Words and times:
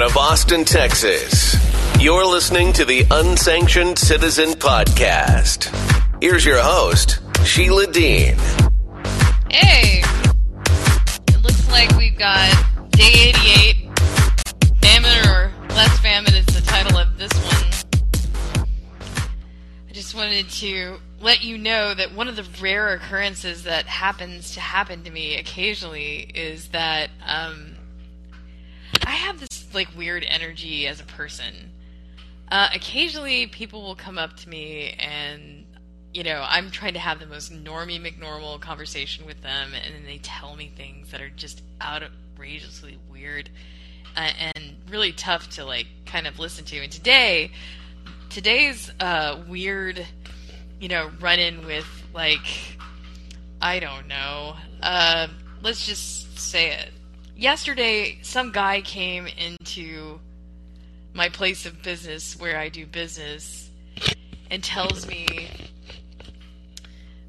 out 0.00 0.10
of 0.10 0.16
Austin, 0.16 0.64
Texas. 0.64 1.56
You're 2.00 2.24
listening 2.24 2.72
to 2.74 2.86
the 2.86 3.04
Unsanctioned 3.10 3.98
Citizen 3.98 4.50
Podcast. 4.52 5.66
Here's 6.22 6.42
your 6.42 6.58
host, 6.58 7.18
Sheila 7.44 7.86
Dean. 7.86 8.36
Hey, 9.50 10.02
it 11.28 11.42
looks 11.42 11.68
like 11.70 11.94
we've 11.98 12.16
got 12.16 12.50
day 12.92 13.32
88. 13.34 13.98
Famine 14.80 15.28
or 15.28 15.52
less 15.70 15.98
famine 16.00 16.34
is 16.34 16.46
the 16.46 16.62
title 16.62 16.96
of 16.96 17.18
this 17.18 17.32
one. 17.34 18.66
I 19.86 19.92
just 19.92 20.14
wanted 20.14 20.48
to 20.48 20.96
let 21.20 21.44
you 21.44 21.58
know 21.58 21.92
that 21.92 22.14
one 22.14 22.28
of 22.28 22.36
the 22.36 22.46
rare 22.62 22.94
occurrences 22.94 23.64
that 23.64 23.84
happens 23.84 24.54
to 24.54 24.60
happen 24.60 25.04
to 25.04 25.10
me 25.10 25.36
occasionally 25.36 26.30
is 26.34 26.68
that 26.68 27.10
um, 27.26 27.74
I 29.04 29.10
have 29.10 29.40
this 29.40 29.59
like 29.74 29.88
weird 29.96 30.24
energy 30.28 30.86
as 30.86 31.00
a 31.00 31.04
person. 31.04 31.72
Uh, 32.50 32.68
occasionally, 32.74 33.46
people 33.46 33.82
will 33.82 33.94
come 33.94 34.18
up 34.18 34.36
to 34.38 34.48
me 34.48 34.96
and 34.98 35.60
you 36.12 36.24
know, 36.24 36.44
I'm 36.46 36.70
trying 36.70 36.94
to 36.94 36.98
have 36.98 37.20
the 37.20 37.26
most 37.26 37.52
normie 37.52 38.00
McNormal 38.00 38.60
conversation 38.60 39.26
with 39.26 39.42
them, 39.42 39.70
and 39.74 39.94
then 39.94 40.04
they 40.04 40.18
tell 40.18 40.56
me 40.56 40.72
things 40.76 41.12
that 41.12 41.20
are 41.20 41.30
just 41.30 41.62
outrageously 41.80 42.98
weird 43.10 43.48
uh, 44.16 44.30
and 44.40 44.76
really 44.88 45.12
tough 45.12 45.48
to 45.50 45.64
like 45.64 45.86
kind 46.06 46.26
of 46.26 46.38
listen 46.38 46.64
to. 46.66 46.78
And 46.78 46.90
today, 46.90 47.52
today's 48.28 48.90
uh, 48.98 49.40
weird, 49.48 50.04
you 50.80 50.88
know, 50.88 51.10
run 51.20 51.38
in 51.38 51.64
with 51.64 51.86
like, 52.12 52.76
I 53.62 53.78
don't 53.78 54.08
know. 54.08 54.56
Uh, 54.82 55.28
let's 55.62 55.86
just 55.86 56.38
say 56.38 56.72
it. 56.72 56.90
Yesterday, 57.40 58.18
some 58.20 58.52
guy 58.52 58.82
came 58.82 59.26
into 59.26 60.20
my 61.14 61.30
place 61.30 61.64
of 61.64 61.82
business 61.82 62.38
where 62.38 62.58
I 62.58 62.68
do 62.68 62.84
business 62.84 63.70
and 64.50 64.62
tells 64.62 65.06
me 65.06 65.48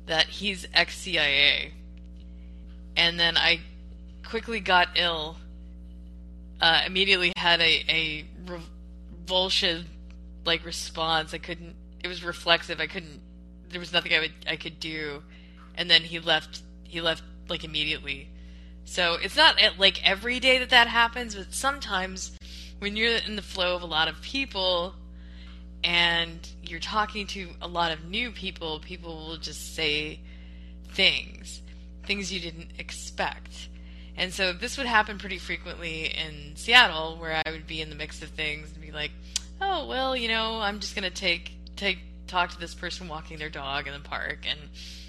that 0.08 0.26
he's 0.26 0.68
ex 0.74 0.98
CIA. 0.98 1.72
And 2.98 3.18
then 3.18 3.38
I 3.38 3.62
quickly 4.26 4.60
got 4.60 4.90
ill. 4.96 5.38
Uh, 6.60 6.82
immediately 6.86 7.32
had 7.38 7.62
a, 7.62 7.86
a 7.88 8.26
revulsion 8.46 9.86
like 10.44 10.66
response. 10.66 11.34
I 11.34 11.38
couldn't. 11.38 11.74
It 12.04 12.10
was 12.10 12.22
reflexive. 12.22 12.82
I 12.82 12.88
couldn't. 12.88 13.22
There 13.70 13.80
was 13.80 13.94
nothing 13.94 14.14
I 14.14 14.20
would 14.20 14.34
I 14.46 14.58
could 14.58 14.78
do. 14.82 15.24
And 15.76 15.90
then 15.90 16.02
he 16.02 16.20
left. 16.20 16.64
He 16.84 17.00
left 17.00 17.24
like 17.48 17.64
immediately. 17.64 18.28
So 18.86 19.18
it's 19.22 19.36
not 19.36 19.58
like 19.78 20.06
every 20.08 20.40
day 20.40 20.58
that 20.58 20.70
that 20.72 20.88
happens, 20.88 21.36
but 21.36 21.54
sometimes 21.54 22.38
when 22.80 22.96
you're 22.96 23.18
in 23.18 23.36
the 23.36 23.42
flow 23.42 23.76
of 23.76 23.82
a 23.82 23.86
lot 23.86 24.08
of 24.08 24.22
people 24.22 24.96
and 25.84 26.48
you're 26.64 26.80
talking 26.80 27.28
to 27.28 27.50
a 27.62 27.68
lot 27.68 27.92
of 27.92 28.06
new 28.06 28.32
people, 28.32 28.80
people 28.80 29.16
will 29.16 29.38
just 29.38 29.76
say 29.76 30.20
things, 30.90 31.62
things 32.06 32.32
you 32.32 32.40
didn't 32.40 32.72
expect. 32.78 33.70
And 34.18 34.34
so 34.34 34.54
this 34.54 34.78
would 34.78 34.88
happen 34.88 35.18
pretty 35.18 35.38
frequently 35.38 36.06
in 36.06 36.56
Seattle, 36.56 37.18
where 37.18 37.42
I 37.46 37.52
would 37.52 37.66
be 37.66 37.82
in 37.82 37.90
the 37.90 37.96
mix 37.96 38.22
of 38.22 38.30
things 38.30 38.72
and 38.72 38.82
be 38.82 38.92
like, 38.92 39.12
"Oh, 39.62 39.88
well, 39.88 40.16
you 40.16 40.28
know, 40.28 40.60
I'm 40.60 40.80
just 40.80 40.96
gonna 40.96 41.10
take 41.10 41.54
take 41.76 42.00
talk 42.28 42.52
to 42.52 42.60
this 42.60 42.76
person 42.76 43.08
walking 43.08 43.38
their 43.38 43.50
dog 43.50 43.88
in 43.88 43.94
the 43.94 44.00
park," 44.00 44.46
and 44.46 44.60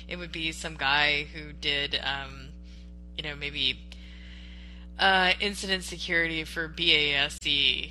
it 0.08 0.16
would 0.16 0.32
be 0.32 0.52
some 0.52 0.76
guy 0.76 1.24
who 1.24 1.52
did, 1.52 2.00
um, 2.02 2.51
you 3.16 3.24
know, 3.24 3.34
maybe 3.36 3.78
uh, 4.98 5.32
incident 5.40 5.84
security 5.84 6.44
for 6.44 6.68
BASE 6.68 7.90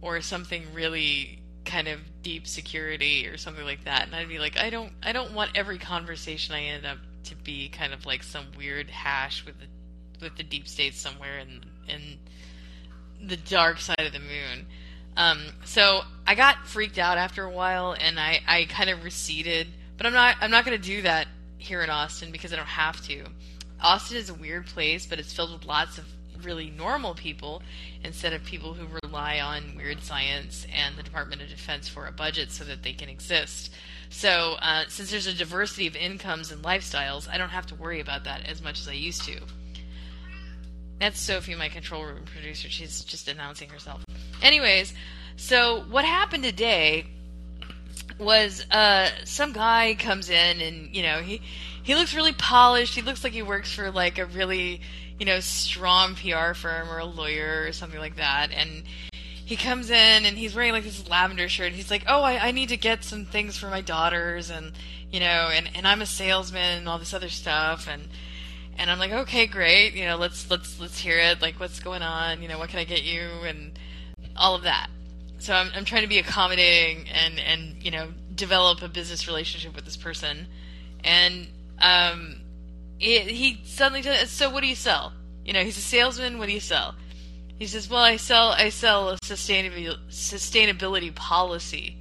or 0.00 0.20
something 0.20 0.64
really 0.72 1.40
kind 1.64 1.88
of 1.88 1.98
deep 2.22 2.46
security 2.46 3.26
or 3.26 3.38
something 3.38 3.64
like 3.64 3.84
that 3.84 4.02
and 4.04 4.14
I'd 4.14 4.28
be 4.28 4.38
like 4.38 4.58
I 4.58 4.68
don't 4.68 4.92
I 5.02 5.12
don't 5.12 5.32
want 5.32 5.52
every 5.54 5.78
conversation 5.78 6.54
I 6.54 6.64
end 6.64 6.84
up 6.84 6.98
to 7.24 7.34
be 7.36 7.70
kind 7.70 7.94
of 7.94 8.04
like 8.04 8.22
some 8.22 8.44
weird 8.56 8.90
hash 8.90 9.46
with 9.46 9.58
the 9.58 9.66
with 10.20 10.36
the 10.36 10.42
deep 10.42 10.68
state 10.68 10.94
somewhere 10.94 11.38
in 11.38 11.64
in 11.88 12.18
the 13.26 13.36
dark 13.36 13.80
side 13.80 14.00
of 14.00 14.12
the 14.12 14.18
moon. 14.18 14.66
Um, 15.16 15.44
so 15.64 16.02
I 16.26 16.34
got 16.34 16.66
freaked 16.66 16.98
out 16.98 17.18
after 17.18 17.44
a 17.44 17.50
while 17.50 17.94
and 17.98 18.18
I, 18.18 18.40
I 18.46 18.64
kind 18.64 18.90
of 18.90 19.04
receded, 19.04 19.68
but 19.96 20.06
I'm 20.06 20.12
not 20.12 20.36
I'm 20.40 20.50
not 20.50 20.64
going 20.64 20.78
to 20.78 20.84
do 20.84 21.02
that 21.02 21.28
here 21.58 21.82
in 21.82 21.90
Austin 21.90 22.32
because 22.32 22.52
I 22.52 22.56
don't 22.56 22.66
have 22.66 23.00
to. 23.06 23.24
Austin 23.84 24.16
is 24.16 24.30
a 24.30 24.34
weird 24.34 24.66
place, 24.66 25.04
but 25.04 25.18
it's 25.18 25.34
filled 25.34 25.52
with 25.52 25.66
lots 25.66 25.98
of 25.98 26.06
really 26.42 26.70
normal 26.70 27.14
people 27.14 27.62
instead 28.02 28.32
of 28.32 28.42
people 28.42 28.72
who 28.72 28.86
rely 29.04 29.40
on 29.40 29.76
weird 29.76 30.02
science 30.02 30.66
and 30.74 30.96
the 30.96 31.02
Department 31.02 31.42
of 31.42 31.48
Defense 31.48 31.86
for 31.86 32.06
a 32.06 32.12
budget 32.12 32.50
so 32.50 32.64
that 32.64 32.82
they 32.82 32.94
can 32.94 33.10
exist. 33.10 33.72
So, 34.08 34.56
uh, 34.60 34.84
since 34.88 35.10
there's 35.10 35.26
a 35.26 35.34
diversity 35.34 35.86
of 35.86 35.96
incomes 35.96 36.50
and 36.50 36.62
lifestyles, 36.62 37.28
I 37.28 37.36
don't 37.36 37.50
have 37.50 37.66
to 37.66 37.74
worry 37.74 38.00
about 38.00 38.24
that 38.24 38.48
as 38.48 38.62
much 38.62 38.80
as 38.80 38.88
I 38.88 38.92
used 38.92 39.22
to. 39.24 39.40
That's 40.98 41.20
Sophie, 41.20 41.54
my 41.54 41.68
control 41.68 42.04
room 42.04 42.24
producer. 42.24 42.70
She's 42.70 43.04
just 43.04 43.28
announcing 43.28 43.68
herself. 43.68 44.02
Anyways, 44.42 44.94
so 45.36 45.84
what 45.90 46.06
happened 46.06 46.44
today 46.44 47.04
was 48.18 48.64
uh, 48.70 49.08
some 49.24 49.52
guy 49.52 49.94
comes 49.98 50.30
in 50.30 50.60
and 50.60 50.94
you 50.94 51.02
know 51.02 51.20
he 51.20 51.42
he 51.84 51.94
looks 51.94 52.14
really 52.14 52.32
polished. 52.32 52.96
He 52.96 53.02
looks 53.02 53.22
like 53.22 53.32
he 53.32 53.42
works 53.42 53.72
for 53.72 53.92
like 53.92 54.18
a 54.18 54.26
really 54.26 54.80
you 55.18 55.26
know, 55.26 55.40
strong 55.40 56.14
PR 56.14 56.54
firm 56.54 56.88
or 56.90 56.98
a 56.98 57.04
lawyer 57.04 57.64
or 57.66 57.72
something 57.72 58.00
like 58.00 58.16
that. 58.16 58.48
And 58.50 58.82
he 59.12 59.56
comes 59.56 59.90
in 59.90 60.24
and 60.24 60.36
he's 60.36 60.54
wearing 60.54 60.72
like 60.72 60.84
this 60.84 61.08
lavender 61.08 61.48
shirt. 61.48 61.72
He's 61.72 61.90
like, 61.90 62.04
"Oh, 62.08 62.22
I, 62.22 62.48
I 62.48 62.50
need 62.50 62.70
to 62.70 62.76
get 62.76 63.04
some 63.04 63.24
things 63.26 63.56
for 63.56 63.68
my 63.68 63.80
daughters, 63.80 64.50
and 64.50 64.72
you 65.10 65.20
know, 65.20 65.50
and 65.52 65.68
and 65.74 65.86
I'm 65.86 66.02
a 66.02 66.06
salesman 66.06 66.78
and 66.78 66.88
all 66.88 66.98
this 66.98 67.14
other 67.14 67.28
stuff." 67.28 67.86
And 67.88 68.08
and 68.78 68.90
I'm 68.90 68.98
like, 68.98 69.12
"Okay, 69.12 69.46
great. 69.46 69.94
You 69.94 70.06
know, 70.06 70.16
let's 70.16 70.50
let's 70.50 70.80
let's 70.80 70.98
hear 70.98 71.18
it. 71.18 71.42
Like, 71.42 71.60
what's 71.60 71.78
going 71.80 72.02
on? 72.02 72.42
You 72.42 72.48
know, 72.48 72.58
what 72.58 72.70
can 72.70 72.78
I 72.78 72.84
get 72.84 73.04
you?" 73.04 73.28
And 73.46 73.78
all 74.36 74.54
of 74.54 74.62
that. 74.62 74.88
So 75.38 75.54
I'm 75.54 75.70
I'm 75.76 75.84
trying 75.84 76.02
to 76.02 76.08
be 76.08 76.18
accommodating 76.18 77.08
and 77.10 77.38
and 77.38 77.82
you 77.82 77.90
know 77.90 78.08
develop 78.34 78.82
a 78.82 78.88
business 78.88 79.28
relationship 79.28 79.76
with 79.76 79.84
this 79.84 79.98
person, 79.98 80.46
and 81.04 81.48
um 81.78 82.40
he 82.98 83.60
suddenly 83.64 84.02
says, 84.02 84.30
"So 84.30 84.50
what 84.50 84.62
do 84.62 84.66
you 84.66 84.74
sell?" 84.74 85.12
You 85.44 85.52
know, 85.52 85.62
he's 85.62 85.76
a 85.76 85.82
salesman. 85.82 86.38
What 86.38 86.46
do 86.46 86.52
you 86.52 86.60
sell? 86.60 86.94
He 87.58 87.66
says, 87.66 87.88
"Well, 87.88 88.02
I 88.02 88.16
sell 88.16 88.50
I 88.50 88.70
sell 88.70 89.10
a 89.10 89.18
sustainability 89.18 89.96
sustainability 90.10 91.14
policy." 91.14 91.96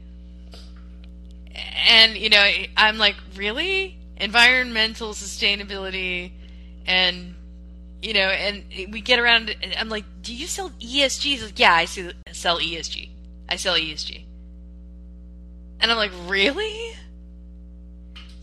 And 1.53 2.15
you 2.17 2.29
know, 2.29 2.45
I'm 2.77 2.97
like, 2.97 3.15
"Really? 3.35 3.97
Environmental 4.17 5.09
sustainability 5.09 6.31
and 6.85 7.35
you 8.01 8.13
know, 8.13 8.27
and 8.27 8.65
we 8.91 9.01
get 9.01 9.19
around 9.19 9.55
and 9.61 9.73
I'm 9.77 9.89
like, 9.89 10.05
"Do 10.21 10.33
you 10.33 10.47
sell 10.47 10.69
ESG?" 10.79 11.21
He's 11.23 11.43
like, 11.43 11.59
"Yeah, 11.59 11.73
I 11.73 11.85
sell 11.85 12.59
ESG. 12.59 13.09
I 13.47 13.55
sell 13.55 13.75
ESG." 13.75 14.25
And 15.79 15.91
I'm 15.91 15.97
like, 15.97 16.11
"Really? 16.27 16.95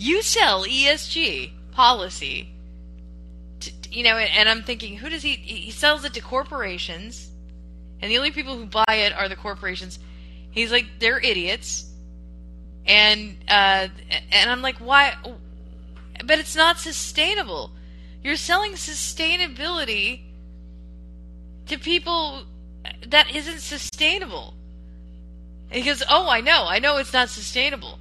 You 0.01 0.23
sell 0.23 0.65
ESG?" 0.65 1.53
policy. 1.73 2.53
To, 3.61 3.71
you 3.91 4.05
know, 4.05 4.17
and, 4.17 4.31
and 4.37 4.49
I'm 4.49 4.63
thinking, 4.63 4.99
who 4.99 5.09
does 5.09 5.23
he? 5.23 5.35
He 5.35 5.71
sells 5.71 6.05
it 6.05 6.13
to 6.15 6.21
corporations, 6.21 7.31
and 8.01 8.11
the 8.11 8.19
only 8.19 8.31
people 8.31 8.57
who 8.57 8.67
buy 8.67 8.85
it 8.89 9.13
are 9.13 9.29
the 9.29 9.37
corporations. 9.37 9.99
He's 10.51 10.73
like, 10.73 10.87
they're 10.99 11.21
idiots, 11.21 11.91
and 12.87 13.37
uh, 13.49 13.89
and 14.33 14.51
I'm 14.51 14.63
like, 14.63 14.79
why? 14.79 15.15
But 16.25 16.39
it's 16.39 16.57
not 16.57 16.79
sustainable. 16.79 17.71
You're 18.23 18.37
selling 18.37 18.73
sustainability 18.73 20.21
to 21.67 21.79
people 21.79 22.43
that 23.07 23.35
isn't 23.35 23.61
sustainable. 23.61 24.55
He 25.71 25.83
goes, 25.83 26.03
"Oh, 26.11 26.29
I 26.29 26.41
know, 26.41 26.67
I 26.67 26.81
know, 26.81 26.97
it's 26.99 27.13
not 27.13 27.31
sustainable." 27.31 28.00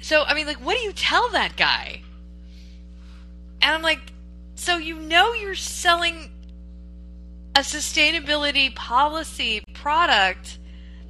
So, 0.00 0.22
I 0.24 0.34
mean, 0.34 0.46
like, 0.46 0.58
what 0.58 0.76
do 0.76 0.82
you 0.82 0.92
tell 0.92 1.28
that 1.30 1.56
guy? 1.56 2.02
And 3.62 3.74
I'm 3.74 3.82
like, 3.82 4.00
so 4.54 4.76
you 4.76 4.96
know 4.96 5.34
you're 5.34 5.54
selling 5.54 6.30
a 7.54 7.60
sustainability 7.60 8.74
policy 8.74 9.62
product 9.74 10.58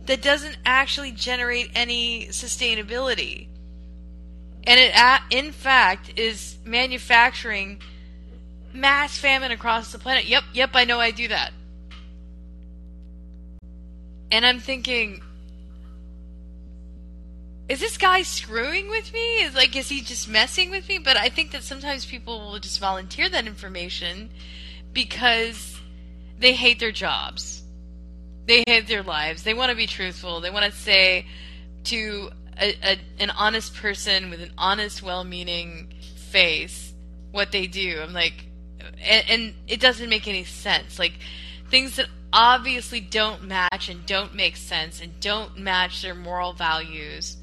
that 0.07 0.23
doesn't 0.23 0.59
actually 0.65 1.13
generate 1.13 1.71
any 1.75 2.27
sustainability. 2.29 3.49
And 4.65 4.81
it, 4.81 4.93
in 5.31 5.53
fact, 5.53 6.19
is 6.19 6.59
manufacturing 6.65 7.81
mass 8.73 9.17
famine 9.17 9.53
across 9.53 9.93
the 9.93 9.99
planet. 9.99 10.27
Yep, 10.27 10.45
yep, 10.53 10.71
I 10.75 10.85
know 10.85 10.99
I 11.01 11.11
do 11.11 11.29
that. 11.29 11.53
And 14.33 14.47
I'm 14.47 14.61
thinking, 14.61 15.23
is 17.71 17.79
this 17.79 17.97
guy 17.97 18.23
screwing 18.23 18.91
with 18.91 19.13
me? 19.13 19.43
Is 19.43 19.55
like 19.55 19.77
is 19.77 19.89
he 19.89 20.01
just 20.01 20.29
messing 20.29 20.71
with 20.71 20.89
me? 20.89 20.99
But 20.99 21.17
I 21.17 21.29
think 21.29 21.53
that 21.53 21.63
sometimes 21.63 22.05
people 22.05 22.41
will 22.41 22.59
just 22.59 22.81
volunteer 22.81 23.29
that 23.29 23.47
information 23.47 24.31
because 24.93 25.79
they 26.37 26.53
hate 26.53 26.81
their 26.81 26.91
jobs. 26.91 27.63
They 28.47 28.65
hate 28.67 28.89
their 28.89 29.05
lives. 29.05 29.45
They 29.45 29.55
want 29.55 29.71
to 29.71 29.77
be 29.77 29.87
truthful. 29.87 30.41
They 30.41 30.51
want 30.51 30.65
to 30.65 30.77
say 30.77 31.27
to 31.85 32.31
a, 32.61 32.75
a, 32.83 32.99
an 33.21 33.31
honest 33.31 33.77
person 33.77 34.31
with 34.31 34.41
an 34.43 34.53
honest, 34.59 35.01
well-meaning 35.01 35.95
face 36.17 36.93
what 37.31 37.53
they 37.53 37.69
do. 37.69 38.01
I'm 38.03 38.13
like, 38.13 38.47
and, 39.01 39.25
and 39.31 39.55
it 39.69 39.79
doesn't 39.79 40.09
make 40.09 40.27
any 40.27 40.43
sense. 40.43 40.99
Like 40.99 41.13
things 41.71 41.95
that 41.97 42.07
obviously 42.33 43.01
don't 43.01 43.45
match 43.45 43.89
and 43.89 44.05
don't 44.07 44.35
make 44.35 44.57
sense 44.57 45.01
and 45.01 45.21
don't 45.21 45.57
match 45.57 46.03
their 46.03 46.17
moral 46.17 46.53
values. 46.53 47.37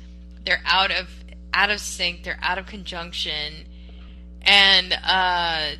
They're 0.47 0.61
out 0.63 0.91
of 0.91 1.09
out 1.53 1.71
of 1.71 1.81
sync. 1.81 2.23
They're 2.23 2.39
out 2.41 2.57
of 2.57 2.67
conjunction, 2.67 3.65
and 4.43 4.97
uh, 5.03 5.71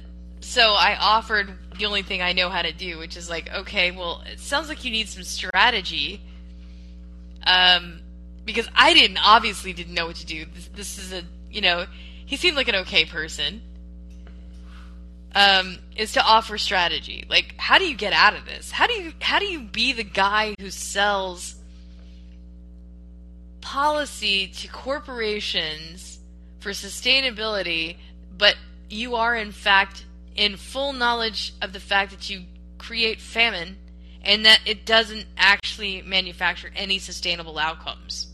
so 0.42 0.74
I 0.74 0.98
offered 1.00 1.54
the 1.80 1.86
only 1.86 2.02
thing 2.02 2.22
I 2.22 2.34
know 2.34 2.50
how 2.50 2.64
to 2.64 2.74
do, 2.74 2.98
which 2.98 3.16
is 3.16 3.30
like, 3.30 3.50
okay, 3.50 3.92
well, 3.92 4.24
it 4.30 4.42
sounds 4.42 4.68
like 4.68 4.84
you 4.84 4.92
need 4.92 5.08
some 5.08 5.24
strategy. 5.24 6.22
Um, 7.46 8.02
because 8.44 8.68
I 8.76 8.94
didn't 8.94 9.20
obviously 9.26 9.72
didn't 9.72 9.94
know 9.94 10.08
what 10.08 10.18
to 10.18 10.26
do. 10.26 10.44
This, 10.54 10.68
this 10.76 10.98
is 11.00 11.14
a 11.14 11.24
you 11.50 11.62
know 11.62 11.86
he 12.26 12.36
seemed 12.36 12.58
like 12.58 12.68
an 12.68 12.76
okay 12.76 13.06
person. 13.06 13.62
Um, 15.34 15.78
is 15.96 16.12
to 16.14 16.22
offer 16.22 16.58
strategy. 16.58 17.26
Like, 17.30 17.54
how 17.56 17.78
do 17.78 17.86
you 17.86 17.96
get 17.96 18.12
out 18.12 18.36
of 18.36 18.44
this? 18.46 18.72
How 18.72 18.86
do 18.88 18.94
you 18.96 19.14
how 19.22 19.40
do 19.40 19.46
you 19.46 19.62
be 19.62 19.94
the 19.94 20.04
guy 20.04 20.56
who 20.60 20.72
sells 20.72 21.57
policy 23.62 24.48
to 24.48 24.68
corporations 24.68 26.20
for 26.60 26.72
sustainability, 26.72 27.98
but 28.38 28.56
you 28.90 29.16
are 29.16 29.36
in 29.36 29.52
fact 29.52 30.06
in 30.36 30.56
full 30.56 30.94
knowledge 30.94 31.54
of 31.62 31.74
the 31.74 31.80
fact 31.80 32.12
that 32.12 32.30
you 32.30 32.44
create 32.78 33.20
famine 33.20 33.78
and 34.22 34.46
that 34.46 34.60
it 34.66 34.86
doesn't 34.86 35.26
actually 35.38 36.02
manufacture 36.02 36.72
any 36.76 37.00
sustainable 37.00 37.58
outcomes. 37.58 38.28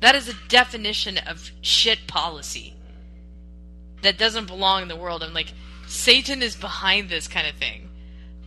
That 0.00 0.14
is 0.14 0.28
a 0.28 0.34
definition 0.48 1.18
of 1.18 1.50
shit 1.60 2.06
policy 2.06 2.74
that 4.02 4.16
doesn't 4.16 4.46
belong 4.46 4.82
in 4.82 4.88
the 4.88 4.96
world. 4.96 5.22
I'm 5.22 5.34
like, 5.34 5.52
Satan 5.86 6.42
is 6.42 6.56
behind 6.56 7.08
this 7.08 7.28
kind 7.28 7.46
of 7.46 7.54
thing. 7.56 7.90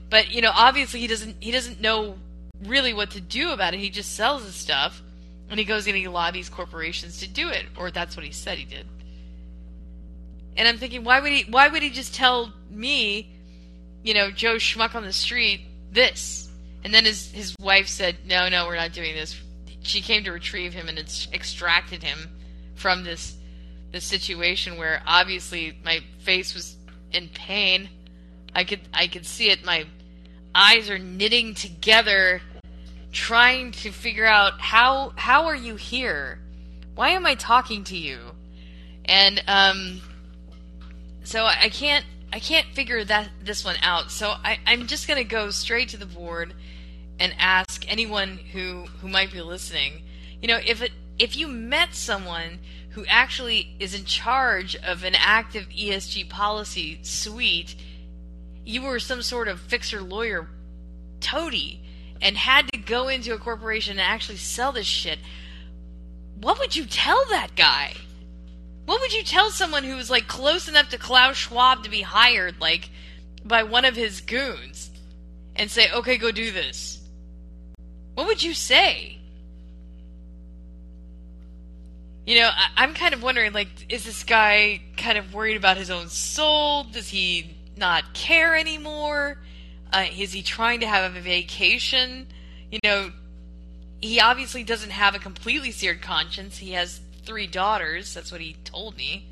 But, 0.10 0.32
you 0.32 0.42
know, 0.42 0.52
obviously 0.54 1.00
he 1.00 1.08
doesn't 1.08 1.38
he 1.42 1.52
doesn't 1.52 1.82
know 1.82 2.16
really 2.64 2.94
what 2.94 3.12
to 3.12 3.22
do 3.22 3.52
about 3.52 3.74
it. 3.74 3.80
He 3.80 3.90
just 3.90 4.16
sells 4.16 4.46
his 4.46 4.56
stuff 4.56 5.02
and 5.50 5.60
he 5.60 5.66
goes 5.66 5.88
and 5.88 5.96
he 5.96 6.08
lobbies 6.08 6.50
corporations 6.50 7.20
to 7.20 7.28
do 7.28 7.50
it, 7.50 7.66
or 7.78 7.92
that's 7.92 8.16
what 8.16 8.26
he 8.26 8.32
said 8.32 8.58
he 8.58 8.66
did. 8.66 8.88
And 10.56 10.68
I'm 10.68 10.78
thinking, 10.78 11.04
why 11.04 11.20
would 11.20 11.32
he? 11.32 11.46
Why 11.50 11.68
would 11.68 11.82
he 11.82 11.90
just 11.90 12.14
tell 12.14 12.54
me, 12.70 13.32
you 14.04 14.14
know, 14.14 14.32
Joe 14.32 14.56
Schmuck 14.56 14.96
on 14.96 15.04
the 15.04 15.14
street, 15.14 15.62
this? 15.92 16.50
And 16.84 16.94
then 16.94 17.06
his 17.06 17.32
his 17.32 17.56
wife 17.60 17.88
said, 17.88 18.18
no, 18.26 18.50
no, 18.50 18.68
we're 18.68 18.76
not 18.76 18.94
doing 18.94 19.16
this. 19.16 19.40
She 19.82 20.02
came 20.02 20.24
to 20.24 20.32
retrieve 20.32 20.74
him 20.74 20.88
and 20.88 20.98
it's 20.98 21.28
extracted 21.34 22.04
him 22.04 22.30
from 22.76 23.04
this 23.04 23.36
this 23.92 24.04
situation 24.04 24.78
where 24.78 25.02
obviously 25.06 25.78
my 25.84 26.00
face 26.20 26.54
was 26.54 26.76
in 27.12 27.30
pain. 27.30 27.90
I 28.54 28.64
could 28.64 28.82
I 28.94 29.08
could 29.08 29.26
see 29.26 29.50
it. 29.50 29.64
My 29.64 29.86
eyes 30.54 30.90
are 30.90 31.00
knitting 31.00 31.56
together, 31.56 32.42
trying 33.14 33.72
to 33.72 33.92
figure 33.92 34.26
out 34.26 34.60
how 34.60 35.14
how 35.16 35.46
are 35.46 35.56
you 35.56 35.76
here? 35.76 36.40
Why 36.96 37.10
am 37.10 37.26
I 37.26 37.36
talking 37.36 37.84
to 37.86 37.98
you? 37.98 38.20
And 39.06 39.42
um, 39.48 40.02
so 41.24 41.46
I 41.46 41.70
can't 41.70 42.06
I 42.34 42.40
can't 42.40 42.68
figure 42.74 43.04
that 43.06 43.30
this 43.42 43.64
one 43.64 43.76
out. 43.82 44.12
So 44.12 44.30
I, 44.30 44.58
I'm 44.66 44.88
just 44.88 45.08
gonna 45.08 45.24
go 45.24 45.52
straight 45.52 45.90
to 45.90 45.98
the 45.98 46.06
board 46.06 46.54
and 47.20 47.34
ask 47.38 47.86
anyone 47.88 48.40
who 48.52 48.86
who 49.00 49.08
might 49.08 49.32
be 49.32 49.42
listening. 49.42 50.04
You 50.42 50.48
know, 50.48 50.60
if 50.66 50.82
it 50.82 50.92
if 51.20 51.38
you 51.38 51.48
met 51.48 51.94
someone 51.94 52.60
who 52.90 53.06
actually 53.08 53.76
is 53.80 53.94
in 53.94 54.06
charge 54.06 54.76
of 54.76 55.04
an 55.04 55.16
active 55.16 55.68
ESG 55.70 56.30
policy 56.30 57.00
suite, 57.04 57.76
you 58.66 58.82
were 58.82 59.00
some 59.00 59.22
sort 59.22 59.48
of 59.48 59.60
fixer 59.60 60.02
lawyer 60.02 60.48
toady 61.20 61.84
and 62.24 62.38
had 62.38 62.72
to 62.72 62.80
go 62.80 63.10
into 63.10 63.34
a 63.34 63.38
corporation 63.38 64.00
and 64.00 64.02
actually 64.02 64.38
sell 64.38 64.72
this 64.72 64.88
shit. 64.88 65.20
What 66.40 66.58
would 66.58 66.76
you 66.76 66.86
tell 66.86 67.24
that 67.30 67.56
guy? 67.56 67.94
What 68.86 69.02
would 69.02 69.14
you 69.14 69.24
tell 69.24 69.52
someone 69.52 69.84
who 69.84 69.96
was 69.96 70.10
like 70.10 70.28
close 70.28 70.68
enough 70.68 70.90
to 70.90 70.98
Klaus 70.98 71.36
Schwab 71.36 71.84
to 71.84 71.90
be 71.90 72.02
hired 72.02 72.60
like 72.60 72.90
by 73.46 73.64
one 73.64 73.86
of 73.86 73.96
his 73.96 74.22
goons 74.22 74.90
and 75.56 75.70
say, 75.70 75.92
"Okay, 75.92 76.18
go 76.18 76.32
do 76.32 76.52
this." 76.52 77.02
What 78.16 78.28
would 78.28 78.42
you 78.42 78.54
say? 78.54 79.20
You 82.26 82.40
know, 82.40 82.50
I, 82.78 82.84
am 82.86 82.94
kind 82.94 83.14
of 83.14 83.22
wondering, 83.22 83.52
like, 83.52 83.68
is 83.90 84.06
this 84.06 84.24
guy 84.24 84.82
kind 84.96 85.18
of 85.18 85.34
worried 85.34 85.58
about 85.58 85.76
his 85.76 85.90
own 85.90 86.08
soul? 86.08 86.86
Does 86.86 87.10
he 87.10 87.58
not 87.76 88.14
care 88.14 88.56
anymore? 88.56 89.43
Uh, 89.94 90.08
is 90.18 90.34
he 90.34 90.42
trying 90.42 90.80
to 90.80 90.88
have 90.88 91.16
a 91.16 91.22
vacation? 91.22 92.26
You 92.72 92.80
know, 92.84 93.12
he 94.02 94.20
obviously 94.20 94.64
doesn't 94.64 94.90
have 94.90 95.14
a 95.14 95.20
completely 95.20 95.70
seared 95.70 96.02
conscience. 96.02 96.58
He 96.58 96.72
has 96.72 97.00
three 97.24 97.46
daughters. 97.46 98.12
That's 98.14 98.32
what 98.32 98.42
he 98.42 98.56
told 98.64 98.98
me. 98.98 99.28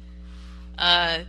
Uh, 0.78 1.22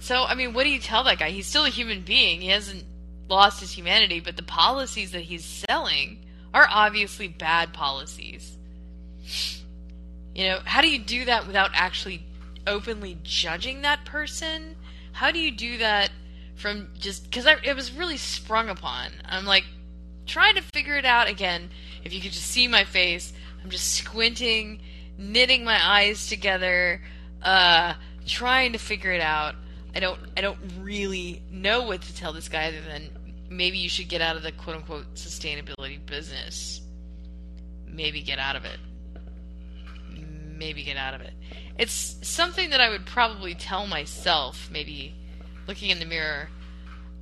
so, 0.00 0.22
I 0.22 0.36
mean, 0.36 0.54
what 0.54 0.62
do 0.62 0.70
you 0.70 0.78
tell 0.78 1.02
that 1.04 1.18
guy? 1.18 1.30
He's 1.30 1.46
still 1.46 1.64
a 1.64 1.70
human 1.70 2.02
being. 2.02 2.40
He 2.40 2.48
hasn't 2.48 2.84
lost 3.28 3.58
his 3.58 3.72
humanity, 3.72 4.20
but 4.20 4.36
the 4.36 4.42
policies 4.44 5.10
that 5.10 5.22
he's 5.22 5.44
selling 5.44 6.24
are 6.52 6.68
obviously 6.70 7.26
bad 7.26 7.72
policies. 7.72 8.56
You 10.34 10.48
know, 10.48 10.58
how 10.64 10.80
do 10.80 10.88
you 10.88 11.00
do 11.00 11.24
that 11.24 11.46
without 11.46 11.70
actually 11.74 12.24
openly 12.66 13.18
judging 13.24 13.82
that 13.82 14.04
person? 14.04 14.76
How 15.12 15.32
do 15.32 15.40
you 15.40 15.50
do 15.50 15.78
that 15.78 16.10
from 16.56 16.88
just 16.98 17.24
because 17.24 17.46
it 17.46 17.74
was 17.74 17.92
really 17.92 18.16
sprung 18.16 18.68
upon? 18.68 19.12
I'm 19.24 19.44
like 19.44 19.64
trying 20.26 20.54
to 20.54 20.62
figure 20.74 20.96
it 20.96 21.04
out 21.04 21.28
again. 21.28 21.70
If 22.04 22.12
you 22.12 22.20
could 22.20 22.32
just 22.32 22.46
see 22.46 22.68
my 22.68 22.84
face, 22.84 23.32
I'm 23.62 23.70
just 23.70 23.94
squinting 23.94 24.80
knitting 25.18 25.64
my 25.64 25.78
eyes 25.82 26.26
together, 26.26 27.00
uh, 27.42 27.94
trying 28.26 28.72
to 28.72 28.78
figure 28.78 29.12
it 29.12 29.20
out. 29.20 29.54
I 29.94 30.00
don't 30.00 30.18
I 30.36 30.40
don't 30.40 30.58
really 30.80 31.42
know 31.50 31.84
what 31.84 32.02
to 32.02 32.14
tell 32.14 32.32
this 32.32 32.48
guy 32.48 32.66
other 32.66 32.80
than 32.80 33.10
maybe 33.48 33.78
you 33.78 33.88
should 33.88 34.08
get 34.08 34.20
out 34.20 34.36
of 34.36 34.42
the 34.42 34.52
quote 34.52 34.76
unquote 34.76 35.14
sustainability 35.14 36.04
business. 36.04 36.80
Maybe 37.86 38.22
get 38.22 38.38
out 38.38 38.56
of 38.56 38.64
it. 38.64 38.78
Maybe 40.10 40.82
get 40.82 40.96
out 40.96 41.14
of 41.14 41.20
it. 41.20 41.32
It's 41.78 42.16
something 42.22 42.70
that 42.70 42.80
I 42.80 42.88
would 42.88 43.06
probably 43.06 43.54
tell 43.54 43.86
myself, 43.86 44.68
maybe 44.72 45.14
looking 45.66 45.90
in 45.90 45.98
the 45.98 46.04
mirror. 46.04 46.48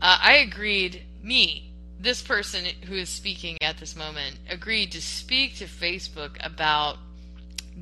Uh, 0.01 0.19
I 0.21 0.35
agreed, 0.35 1.03
me, 1.23 1.73
this 2.01 2.23
person 2.23 2.65
who 2.87 2.95
is 2.95 3.09
speaking 3.09 3.57
at 3.63 3.79
this 3.79 3.95
moment, 3.95 4.39
agreed 4.51 4.93
to 4.93 5.01
speak 5.01 5.57
to 5.57 5.65
Facebook 5.65 6.45
about 6.45 6.99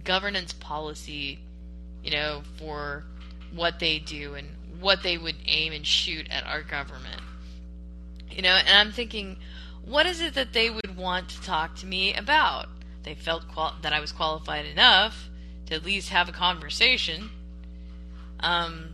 governance 0.04 0.52
policy, 0.52 1.38
you 2.04 2.10
know, 2.10 2.42
for 2.58 3.04
what 3.52 3.80
they 3.80 3.98
do 3.98 4.34
and 4.34 4.48
what 4.78 5.02
they 5.02 5.18
would 5.18 5.36
aim 5.46 5.72
and 5.72 5.86
shoot 5.86 6.28
at 6.30 6.44
our 6.46 6.62
government. 6.62 7.22
You 8.30 8.42
know, 8.42 8.50
and 8.50 8.68
I'm 8.68 8.92
thinking, 8.92 9.38
what 9.84 10.06
is 10.06 10.20
it 10.20 10.34
that 10.34 10.52
they 10.52 10.70
would 10.70 10.96
want 10.96 11.30
to 11.30 11.42
talk 11.42 11.74
to 11.76 11.86
me 11.86 12.14
about? 12.14 12.68
They 13.02 13.14
felt 13.14 13.48
qual- 13.48 13.76
that 13.82 13.92
I 13.92 14.00
was 14.00 14.12
qualified 14.12 14.66
enough 14.66 15.28
to 15.66 15.74
at 15.74 15.84
least 15.84 16.10
have 16.10 16.28
a 16.28 16.32
conversation. 16.32 17.30
Um, 18.40 18.90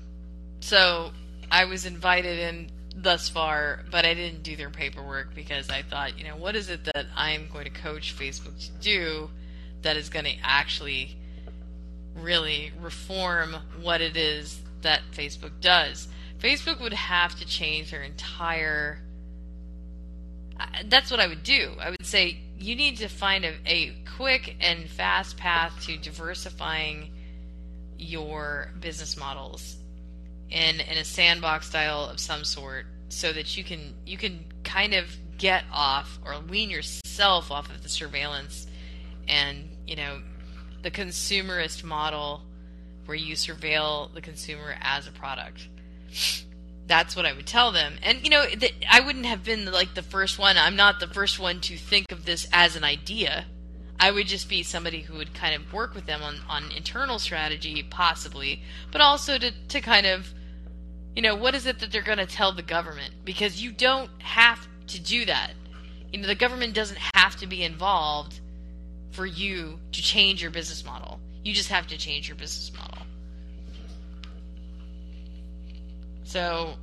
so 0.60 1.12
I 1.50 1.64
was 1.64 1.86
invited 1.86 2.38
in 2.38 2.70
thus 2.96 3.28
far, 3.28 3.84
but 3.90 4.04
I 4.04 4.14
didn't 4.14 4.42
do 4.42 4.56
their 4.56 4.70
paperwork 4.70 5.34
because 5.34 5.68
I 5.68 5.82
thought, 5.82 6.18
you 6.18 6.24
know, 6.24 6.36
what 6.36 6.56
is 6.56 6.70
it 6.70 6.84
that 6.94 7.06
I'm 7.14 7.48
going 7.52 7.64
to 7.64 7.70
coach 7.70 8.16
Facebook 8.18 8.58
to 8.66 8.70
do 8.80 9.30
that 9.82 9.96
is 9.96 10.08
going 10.08 10.24
to 10.24 10.34
actually 10.42 11.16
really 12.14 12.72
reform 12.80 13.56
what 13.80 14.00
it 14.00 14.16
is 14.16 14.60
that 14.82 15.02
Facebook 15.12 15.60
does. 15.60 16.08
Facebook 16.38 16.80
would 16.80 16.92
have 16.92 17.34
to 17.38 17.46
change 17.46 17.90
their 17.90 18.02
entire. 18.02 19.00
That's 20.86 21.10
what 21.10 21.20
I 21.20 21.26
would 21.26 21.42
do. 21.42 21.72
I 21.78 21.90
would 21.90 22.06
say 22.06 22.38
you 22.58 22.74
need 22.74 22.96
to 22.98 23.08
find 23.08 23.44
a, 23.44 23.54
a 23.66 23.94
quick 24.16 24.56
and 24.60 24.88
fast 24.88 25.36
path 25.36 25.82
to 25.82 25.98
diversifying 25.98 27.10
your 27.98 28.72
business 28.80 29.16
models 29.16 29.76
in 30.56 30.80
in 30.80 30.96
a 30.96 31.04
sandbox 31.04 31.68
style 31.68 32.08
of 32.08 32.18
some 32.18 32.42
sort 32.42 32.86
so 33.08 33.32
that 33.32 33.56
you 33.56 33.62
can 33.62 33.94
you 34.06 34.16
can 34.16 34.44
kind 34.64 34.94
of 34.94 35.04
get 35.36 35.64
off 35.70 36.18
or 36.24 36.34
wean 36.48 36.70
yourself 36.70 37.50
off 37.50 37.68
of 37.70 37.82
the 37.82 37.88
surveillance 37.88 38.66
and 39.28 39.68
you 39.86 39.94
know 39.94 40.22
the 40.82 40.90
consumerist 40.90 41.84
model 41.84 42.40
where 43.04 43.16
you 43.16 43.34
surveil 43.34 44.12
the 44.14 44.20
consumer 44.20 44.74
as 44.80 45.06
a 45.06 45.12
product 45.12 45.68
that's 46.86 47.16
what 47.16 47.26
I 47.26 47.32
would 47.32 47.48
tell 47.48 47.72
them. 47.72 47.96
And 48.02 48.22
you 48.22 48.30
know, 48.30 48.46
th- 48.46 48.74
I 48.88 49.00
wouldn't 49.00 49.26
have 49.26 49.42
been 49.42 49.70
like 49.72 49.94
the 49.94 50.02
first 50.02 50.38
one. 50.38 50.56
I'm 50.56 50.76
not 50.76 51.00
the 51.00 51.08
first 51.08 51.40
one 51.40 51.60
to 51.62 51.76
think 51.76 52.12
of 52.12 52.24
this 52.24 52.46
as 52.52 52.76
an 52.76 52.84
idea. 52.84 53.46
I 53.98 54.10
would 54.10 54.26
just 54.26 54.48
be 54.48 54.62
somebody 54.62 55.00
who 55.00 55.16
would 55.16 55.34
kind 55.34 55.54
of 55.54 55.72
work 55.72 55.94
with 55.94 56.06
them 56.06 56.22
on, 56.22 56.36
on 56.48 56.70
internal 56.70 57.18
strategy, 57.18 57.82
possibly, 57.82 58.62
but 58.92 59.00
also 59.00 59.38
to, 59.38 59.50
to 59.50 59.80
kind 59.80 60.06
of, 60.06 60.32
you 61.16 61.22
know, 61.22 61.34
what 61.34 61.54
is 61.54 61.64
it 61.64 61.78
that 61.80 61.90
they're 61.90 62.02
going 62.02 62.18
to 62.18 62.26
tell 62.26 62.52
the 62.52 62.62
government? 62.62 63.10
Because 63.24 63.60
you 63.60 63.72
don't 63.72 64.10
have 64.20 64.68
to 64.88 65.00
do 65.00 65.24
that. 65.24 65.52
You 66.12 66.20
know, 66.20 66.28
the 66.28 66.34
government 66.34 66.74
doesn't 66.74 66.98
have 67.14 67.36
to 67.36 67.46
be 67.46 67.62
involved 67.62 68.38
for 69.12 69.24
you 69.24 69.80
to 69.92 70.02
change 70.02 70.42
your 70.42 70.50
business 70.50 70.84
model. 70.84 71.18
You 71.42 71.54
just 71.54 71.70
have 71.70 71.86
to 71.86 71.96
change 71.96 72.28
your 72.28 72.36
business 72.36 72.70
model. 72.76 72.98
So, 76.24 76.74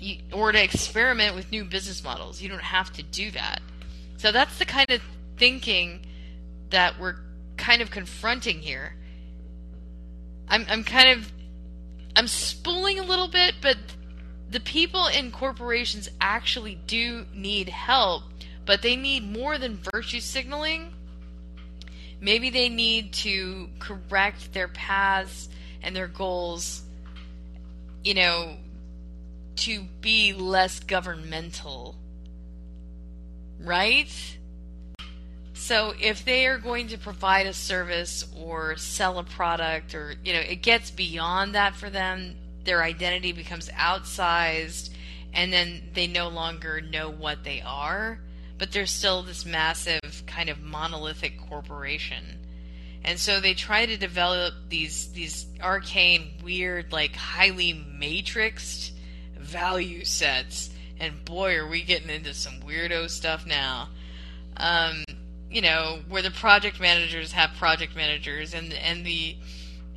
you, 0.00 0.18
or 0.32 0.50
to 0.50 0.62
experiment 0.62 1.36
with 1.36 1.52
new 1.52 1.64
business 1.64 2.02
models. 2.02 2.42
You 2.42 2.48
don't 2.48 2.60
have 2.62 2.92
to 2.94 3.04
do 3.04 3.30
that. 3.32 3.60
So 4.16 4.32
that's 4.32 4.58
the 4.58 4.64
kind 4.64 4.90
of 4.90 5.00
thinking 5.36 6.06
that 6.70 6.98
we're 6.98 7.16
kind 7.56 7.82
of 7.82 7.90
confronting 7.92 8.58
here. 8.60 8.94
I'm 10.48 10.64
I'm 10.68 10.82
kind 10.82 11.10
of 11.10 11.30
I'm 12.16 12.28
spooling 12.28 12.98
a 12.98 13.04
little 13.04 13.28
bit, 13.28 13.56
but 13.60 13.76
the 14.50 14.60
people 14.60 15.06
in 15.06 15.30
corporations 15.30 16.08
actually 16.18 16.76
do 16.86 17.26
need 17.34 17.68
help, 17.68 18.22
but 18.64 18.80
they 18.80 18.96
need 18.96 19.30
more 19.30 19.58
than 19.58 19.78
virtue 19.92 20.20
signaling. 20.20 20.94
Maybe 22.18 22.48
they 22.48 22.70
need 22.70 23.12
to 23.14 23.68
correct 23.78 24.54
their 24.54 24.68
paths 24.68 25.50
and 25.82 25.94
their 25.94 26.08
goals, 26.08 26.82
you 28.02 28.14
know, 28.14 28.56
to 29.56 29.82
be 30.00 30.32
less 30.32 30.80
governmental. 30.80 31.96
Right? 33.60 34.35
So 35.66 35.94
if 36.00 36.24
they 36.24 36.46
are 36.46 36.58
going 36.58 36.86
to 36.88 36.96
provide 36.96 37.46
a 37.46 37.52
service 37.52 38.24
or 38.36 38.76
sell 38.76 39.18
a 39.18 39.24
product 39.24 39.96
or 39.96 40.14
you 40.24 40.32
know 40.32 40.38
it 40.38 40.62
gets 40.62 40.92
beyond 40.92 41.56
that 41.56 41.74
for 41.74 41.90
them, 41.90 42.36
their 42.62 42.84
identity 42.84 43.32
becomes 43.32 43.68
outsized 43.70 44.90
and 45.34 45.52
then 45.52 45.82
they 45.92 46.06
no 46.06 46.28
longer 46.28 46.80
know 46.80 47.10
what 47.10 47.42
they 47.42 47.62
are, 47.62 48.20
but 48.58 48.70
they're 48.70 48.86
still 48.86 49.24
this 49.24 49.44
massive 49.44 50.22
kind 50.28 50.50
of 50.50 50.62
monolithic 50.62 51.36
corporation. 51.48 52.38
And 53.02 53.18
so 53.18 53.40
they 53.40 53.54
try 53.54 53.86
to 53.86 53.96
develop 53.96 54.54
these 54.68 55.10
these 55.14 55.46
arcane, 55.60 56.34
weird, 56.44 56.92
like 56.92 57.16
highly 57.16 57.74
matrixed 57.74 58.92
value 59.36 60.04
sets. 60.04 60.70
And 61.00 61.24
boy, 61.24 61.56
are 61.56 61.66
we 61.66 61.82
getting 61.82 62.10
into 62.10 62.34
some 62.34 62.60
weirdo 62.60 63.10
stuff 63.10 63.44
now. 63.48 63.88
Um, 64.56 65.02
you 65.56 65.62
know, 65.62 66.00
where 66.10 66.20
the 66.20 66.30
project 66.30 66.78
managers 66.78 67.32
have 67.32 67.50
project 67.54 67.96
managers, 67.96 68.52
and 68.52 68.74
and 68.74 69.06
the 69.06 69.38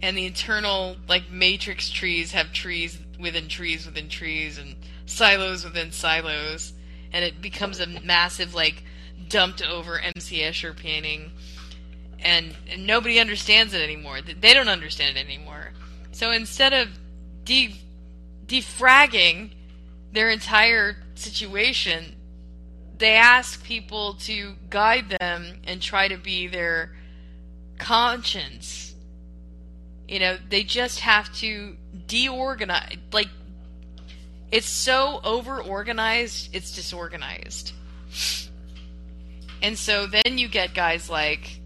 and 0.01 0.17
the 0.17 0.25
internal 0.25 0.95
like 1.05 1.29
matrix 1.29 1.89
trees 1.89 2.31
have 2.31 2.53
trees 2.53 2.97
within 3.19 3.49
trees 3.49 3.85
within 3.85 4.07
trees, 4.07 4.57
and 4.57 4.77
silos 5.05 5.65
within 5.65 5.91
silos, 5.91 6.71
and 7.11 7.25
it 7.25 7.41
becomes 7.41 7.81
a 7.81 7.87
massive 7.87 8.55
like 8.55 8.83
dumped 9.27 9.61
over 9.61 9.99
MC 9.99 10.39
Escher 10.39 10.73
painting, 10.73 11.29
and, 12.19 12.55
and 12.69 12.87
nobody 12.87 13.19
understands 13.19 13.73
it 13.73 13.81
anymore. 13.81 14.21
They 14.21 14.53
don't 14.53 14.69
understand 14.69 15.17
it 15.17 15.25
anymore. 15.25 15.73
So 16.13 16.31
instead 16.31 16.71
of 16.71 16.87
de- 17.43 17.75
defragging 18.45 19.51
their 20.13 20.29
entire 20.29 21.03
situation, 21.15 22.15
they 22.99 23.15
ask 23.15 23.63
people 23.63 24.13
to 24.13 24.53
guide 24.69 25.17
them 25.19 25.61
and 25.63 25.81
try 25.81 26.07
to 26.07 26.17
be 26.17 26.47
their 26.47 26.95
conscience. 27.77 28.93
You 30.07 30.19
know, 30.19 30.37
they 30.49 30.63
just 30.63 30.99
have 30.99 31.33
to 31.37 31.75
deorganize. 32.07 32.99
Like, 33.11 33.29
it's 34.51 34.69
so 34.69 35.21
over 35.23 35.61
organized, 35.61 36.53
it's 36.53 36.75
disorganized. 36.75 37.73
And 39.61 39.77
so 39.77 40.07
then 40.07 40.37
you 40.37 40.47
get 40.47 40.73
guys 40.73 41.09
like, 41.09 41.59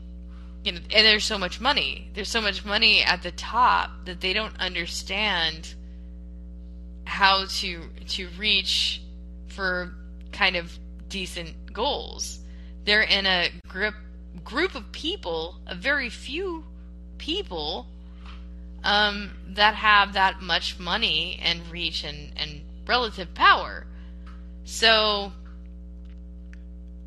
you 0.63 0.71
know, 0.71 0.79
and 0.79 1.05
there's 1.05 1.25
so 1.25 1.37
much 1.37 1.59
money. 1.59 2.09
There's 2.13 2.29
so 2.29 2.41
much 2.41 2.65
money 2.65 3.01
at 3.01 3.23
the 3.23 3.31
top 3.31 3.91
that 4.05 4.21
they 4.21 4.33
don't 4.33 4.57
understand 4.59 5.73
how 7.05 7.45
to 7.45 7.81
to 8.07 8.29
reach 8.37 9.01
for 9.47 9.93
kind 10.31 10.55
of 10.55 10.77
decent 11.13 11.71
goals. 11.71 12.39
They're 12.85 13.03
in 13.03 13.27
a 13.27 13.51
group 13.67 13.93
group 14.43 14.73
of 14.73 14.91
people, 14.91 15.55
a 15.67 15.75
very 15.75 16.09
few 16.09 16.63
people 17.19 17.85
um, 18.83 19.29
that 19.49 19.75
have 19.75 20.13
that 20.13 20.41
much 20.41 20.79
money 20.79 21.39
and 21.41 21.61
reach 21.71 22.03
and, 22.03 22.33
and 22.35 22.61
relative 22.87 23.31
power. 23.35 23.85
So, 24.65 25.31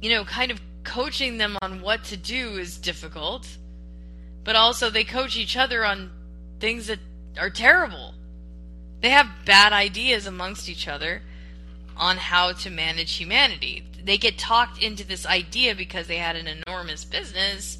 you 0.01 0.11
know, 0.11 0.25
kind 0.25 0.53
of 0.53 0.61
coaching 0.85 1.39
them 1.39 1.59
on 1.61 1.83
what 1.83 2.05
to 2.05 2.17
do 2.17 2.59
is 2.59 2.79
difficult, 2.79 3.49
but 4.45 4.55
also 4.55 4.89
they 4.89 5.03
coach 5.03 5.37
each 5.37 5.57
other 5.57 5.85
on 5.85 6.13
things 6.61 6.87
that 6.87 7.01
are 7.37 7.51
terrible. 7.51 8.15
They 9.01 9.11
have 9.11 9.27
bad 9.45 9.73
ideas 9.73 10.27
amongst 10.27 10.69
each 10.69 10.87
other 10.87 11.23
on 11.97 12.17
how 12.19 12.53
to 12.53 12.71
manage 12.71 13.17
humanity. 13.17 13.83
They 14.07 14.19
get 14.19 14.39
talked 14.39 14.81
into 14.81 15.05
this 15.05 15.27
idea 15.27 15.75
because 15.75 16.07
they 16.07 16.19
had 16.19 16.37
an 16.37 16.47
enormous 16.47 17.05
business 17.05 17.79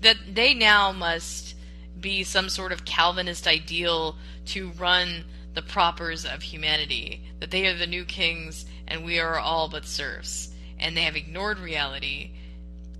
that 0.00 0.16
they 0.32 0.54
now 0.54 0.92
must 0.92 1.54
be 2.00 2.24
some 2.24 2.48
sort 2.48 2.72
of 2.72 2.86
Calvinist 2.86 3.46
ideal 3.46 4.16
to 4.46 4.70
run 4.70 5.24
the 5.52 5.60
propers 5.60 6.24
of 6.24 6.40
humanity, 6.40 7.20
that 7.40 7.50
they 7.50 7.66
are 7.66 7.76
the 7.76 7.86
new 7.86 8.06
kings 8.06 8.64
and 8.86 9.04
we 9.04 9.18
are 9.18 9.38
all 9.38 9.68
but 9.68 9.84
serfs. 9.84 10.54
And 10.78 10.96
they 10.96 11.02
have 11.02 11.16
ignored 11.16 11.58
reality. 11.58 12.30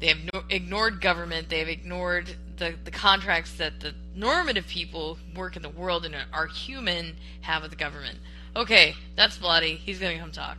They 0.00 0.08
have 0.08 0.18
no- 0.34 0.44
ignored 0.50 1.00
government. 1.00 1.48
They 1.48 1.60
have 1.60 1.68
ignored 1.68 2.36
the, 2.58 2.74
the 2.84 2.90
contracts 2.90 3.54
that 3.54 3.80
the 3.80 3.94
normative 4.14 4.66
people 4.66 5.18
work 5.34 5.56
in 5.56 5.62
the 5.62 5.70
world 5.70 6.04
and 6.04 6.14
are 6.34 6.46
human 6.48 7.16
have 7.40 7.62
with 7.62 7.70
the 7.70 7.78
government. 7.78 8.18
Okay, 8.54 8.94
that's 9.16 9.38
Bloody. 9.38 9.76
He's 9.76 9.98
going 9.98 10.16
to 10.16 10.20
come 10.20 10.32
talk. 10.32 10.58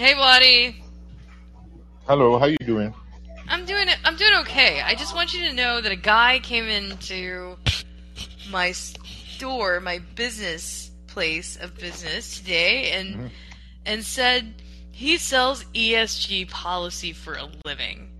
Hey, 0.00 0.14
Bloody. 0.14 0.82
Hello, 2.06 2.38
how 2.38 2.46
you 2.46 2.56
doing? 2.64 2.94
I'm 3.50 3.66
doing 3.66 3.86
it. 3.86 3.98
I'm 4.02 4.16
doing 4.16 4.32
okay. 4.40 4.80
I 4.80 4.94
just 4.94 5.14
want 5.14 5.34
you 5.34 5.46
to 5.46 5.54
know 5.54 5.82
that 5.82 5.92
a 5.92 5.96
guy 5.96 6.38
came 6.38 6.64
into 6.64 7.58
my 8.50 8.72
store, 8.72 9.78
my 9.80 9.98
business 10.14 10.90
place 11.06 11.58
of 11.58 11.76
business 11.76 12.38
today, 12.38 12.92
and 12.92 13.14
Mm-hmm. 13.14 13.26
and 13.84 14.02
said 14.02 14.54
he 14.90 15.18
sells 15.18 15.64
ESG 15.74 16.48
policy 16.48 17.12
for 17.12 17.34
a 17.34 17.46
living. 17.66 18.10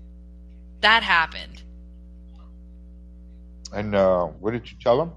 That 0.83 1.03
happened. 1.03 1.63
And 3.73 3.95
uh, 3.95 4.27
what 4.27 4.51
did 4.51 4.71
you 4.71 4.77
tell 4.83 5.01
him? 5.01 5.13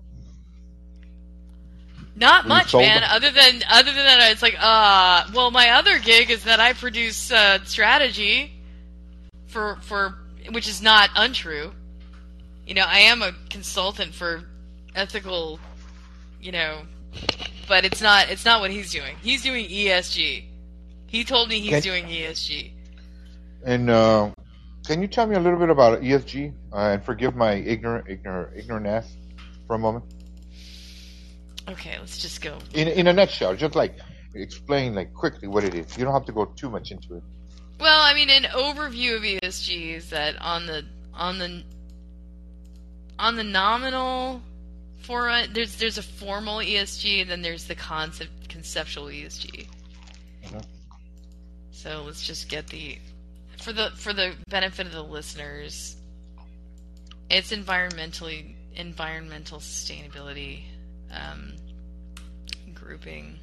Not 2.16 2.48
much, 2.48 2.74
man. 2.74 3.02
them? 3.02 3.10
Other 3.12 3.32
than 3.32 3.64
other 3.70 3.92
than 3.92 4.06
that, 4.06 4.32
it's 4.32 4.42
like, 4.42 4.56
uh, 4.60 5.26
well, 5.34 5.50
my 5.52 5.72
other 5.72 5.98
gig 6.00 6.30
is 6.30 6.44
that 6.44 6.60
I 6.60 6.74
produce 6.74 7.32
uh, 7.32 7.64
strategy 7.64 8.52
for 9.48 9.78
for 9.82 10.16
which 10.52 10.68
is 10.68 10.82
not 10.82 11.10
untrue. 11.16 11.74
You 12.68 12.76
know, 12.76 12.86
I 12.88 13.00
am 13.00 13.22
a 13.22 13.34
consultant 13.50 14.14
for 14.14 14.44
ethical, 14.96 15.60
you 16.40 16.52
know, 16.52 16.82
but 17.68 17.84
it's 17.84 18.02
not 18.02 18.30
it's 18.30 18.46
not 18.46 18.62
what 18.62 18.70
he's 18.72 18.92
doing. 18.92 19.16
He's 19.22 19.42
doing 19.42 19.68
ESG. 19.68 20.46
He 21.08 21.24
told 21.24 21.50
me 21.50 21.60
he's 21.60 21.70
Can- 21.70 21.82
doing 21.82 22.06
ESG. 22.06 22.72
And 23.66 23.90
uh, 23.90 24.32
can 24.86 25.02
you 25.02 25.08
tell 25.08 25.26
me 25.26 25.36
a 25.36 25.40
little 25.40 25.60
bit 25.60 25.70
about 25.70 26.02
ESG? 26.02 26.54
Uh, 26.72 26.76
and 26.76 27.04
forgive 27.04 27.36
my 27.36 27.54
ignorant, 27.54 28.10
ignorant, 28.10 28.58
ignorant 28.58 28.88
ass 28.88 29.16
for 29.68 29.76
a 29.76 29.80
moment. 29.80 30.04
Okay, 31.70 31.98
let's 32.00 32.18
just 32.18 32.42
go. 32.42 32.58
In 32.74 32.88
in 32.88 33.08
a 33.08 33.14
nutshell, 33.14 33.56
just 33.56 33.76
like 33.76 33.98
explain 34.34 34.96
like 34.96 35.14
quickly 35.14 35.48
what 35.48 35.64
it 35.64 35.74
is. 35.74 35.98
You 35.98 36.04
don't 36.04 36.14
have 36.14 36.26
to 36.26 36.32
go 36.32 36.46
too 36.46 36.70
much 36.70 36.92
into 36.92 37.16
it. 37.16 37.24
Well, 37.80 38.02
I 38.02 38.14
mean, 38.14 38.30
an 38.30 38.44
overview 38.44 39.16
of 39.16 39.24
ESG 39.24 39.96
is 39.96 40.10
that 40.10 40.40
on 40.42 40.66
the 40.66 40.86
on 41.14 41.40
the 41.40 41.64
on 43.20 43.36
the 43.36 43.44
nominal 43.44 44.42
format, 45.02 45.54
there's 45.54 45.78
there's 45.78 45.98
a 45.98 46.04
formal 46.04 46.58
ESG, 46.58 47.22
and 47.22 47.30
then 47.30 47.42
there's 47.42 47.66
the 47.66 47.76
concept 47.76 48.50
conceptual 48.50 49.06
ESG. 49.06 49.68
Mhm. 50.44 50.66
So 51.72 52.04
let's 52.06 52.26
just 52.26 52.50
get 52.50 52.68
the 52.68 52.98
for 53.58 53.74
the 53.74 53.92
for 53.96 54.14
the 54.14 54.36
benefit 54.50 54.86
of 54.86 54.92
the 54.94 55.04
listeners. 55.04 55.96
It's 57.30 57.52
environmentally 57.52 58.56
environmental 58.76 59.60
sustainability, 59.60 60.64
um, 61.12 61.54
grouping. 62.74 63.40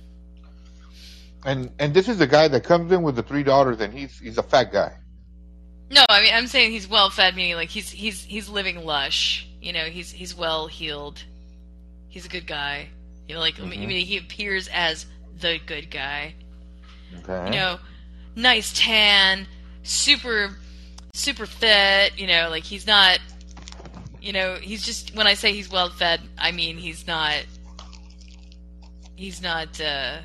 And 1.44 1.70
and 1.78 1.94
this 1.94 2.08
is 2.08 2.18
the 2.18 2.26
guy 2.26 2.48
that 2.48 2.64
comes 2.64 2.92
in 2.92 3.02
with 3.02 3.16
the 3.16 3.22
three 3.22 3.42
daughters, 3.42 3.80
and 3.80 3.92
he's 3.94 4.18
he's 4.18 4.36
a 4.38 4.42
fat 4.42 4.72
guy. 4.72 4.92
No, 5.90 6.04
I 6.08 6.22
mean 6.22 6.34
I'm 6.34 6.46
saying 6.46 6.70
he's 6.72 6.86
well 6.88 7.10
fed, 7.10 7.34
meaning 7.34 7.54
like 7.56 7.70
he's 7.70 7.90
he's 7.90 8.22
he's 8.22 8.48
living 8.48 8.84
lush. 8.84 9.46
You 9.60 9.72
know, 9.72 9.84
he's 9.84 10.10
he's 10.12 10.34
well 10.34 10.66
heeled. 10.66 11.22
He's 12.08 12.26
a 12.26 12.28
good 12.28 12.46
guy. 12.46 12.88
You 13.28 13.34
know, 13.34 13.40
like 13.40 13.58
I 13.58 13.62
Mhm. 13.62 13.86
mean, 13.86 14.06
he 14.06 14.18
appears 14.18 14.68
as 14.68 15.06
the 15.38 15.58
good 15.64 15.90
guy. 15.90 16.34
Okay. 17.20 17.46
You 17.46 17.50
know, 17.52 17.78
nice 18.36 18.72
tan, 18.78 19.46
super 19.82 20.56
super 21.14 21.46
fit. 21.46 22.18
You 22.18 22.26
know, 22.26 22.48
like 22.50 22.64
he's 22.64 22.86
not. 22.86 23.18
You 24.20 24.32
know, 24.32 24.56
he's 24.56 24.82
just 24.84 25.14
when 25.16 25.26
I 25.26 25.34
say 25.34 25.52
he's 25.52 25.70
well 25.70 25.90
fed, 25.90 26.20
I 26.38 26.52
mean 26.52 26.76
he's 26.76 27.06
not. 27.06 27.44
He's 29.16 29.42
not 29.42 29.78
uh, 29.80 30.18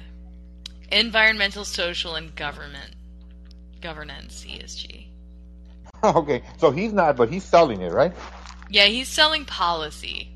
environmental, 0.92 1.66
social, 1.66 2.16
and 2.16 2.34
government 2.36 2.96
governance 3.82 4.46
ESG. 4.48 5.08
okay. 6.04 6.42
So 6.58 6.72
he's 6.72 6.94
not, 6.94 7.16
but 7.18 7.30
he's 7.30 7.44
selling 7.44 7.82
it, 7.82 7.92
right? 7.92 8.14
Yeah, 8.70 8.86
he's 8.86 9.08
selling 9.08 9.46
policy 9.46 10.32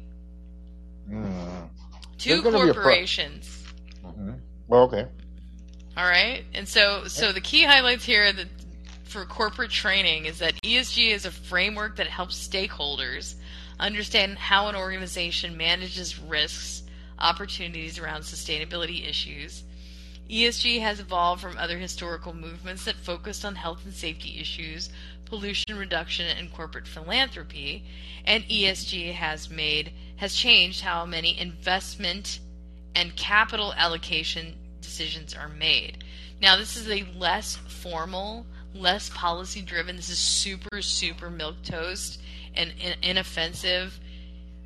Mm. 1.09 1.69
to 2.19 2.29
There's 2.29 2.41
gonna 2.41 2.57
be 2.65 2.69
a 2.69 2.73
pro- 2.73 2.83
corporations. 2.83 3.63
hmm 4.03 4.33
Well, 4.67 4.83
okay. 4.83 5.07
All 5.97 6.05
right, 6.05 6.43
and 6.53 6.67
so 6.67 7.05
so 7.07 7.31
the 7.31 7.41
key 7.41 7.63
highlights 7.63 8.05
here 8.05 8.31
that 8.31 8.47
for 9.09 9.25
corporate 9.25 9.71
training 9.71 10.25
is 10.25 10.37
that 10.37 10.61
ESG 10.61 11.09
is 11.09 11.25
a 11.25 11.31
framework 11.31 11.95
that 11.95 12.07
helps 12.07 12.47
stakeholders 12.47 13.33
understand 13.79 14.37
how 14.37 14.67
an 14.67 14.75
organization 14.75 15.57
manages 15.57 16.19
risks, 16.19 16.83
opportunities 17.17 17.97
around 17.97 18.21
sustainability 18.21 19.09
issues. 19.09 19.63
ESG 20.29 20.79
has 20.81 20.99
evolved 20.99 21.41
from 21.41 21.57
other 21.57 21.79
historical 21.79 22.35
movements 22.35 22.85
that 22.85 22.95
focused 22.95 23.43
on 23.43 23.55
health 23.55 23.83
and 23.83 23.93
safety 23.93 24.39
issues, 24.39 24.91
pollution 25.25 25.75
reduction, 25.75 26.27
and 26.37 26.53
corporate 26.53 26.87
philanthropy, 26.87 27.83
and 28.25 28.43
ESG 28.43 29.13
has 29.13 29.49
made 29.49 29.91
has 30.17 30.35
changed 30.35 30.81
how 30.81 31.03
many 31.03 31.39
investment 31.39 32.39
and 32.93 33.15
capital 33.15 33.73
allocation 33.75 34.53
decisions 34.81 35.33
are 35.33 35.49
made. 35.49 36.03
Now, 36.41 36.57
this 36.57 36.77
is 36.77 36.89
a 36.89 37.07
less 37.17 37.55
formal, 37.55 38.45
less 38.73 39.09
policy 39.09 39.61
driven. 39.61 39.95
This 39.95 40.09
is 40.09 40.17
super, 40.19 40.81
super 40.81 41.29
milk 41.29 41.61
toast 41.63 42.21
and 42.55 42.71
in- 42.79 42.97
inoffensive. 43.03 43.99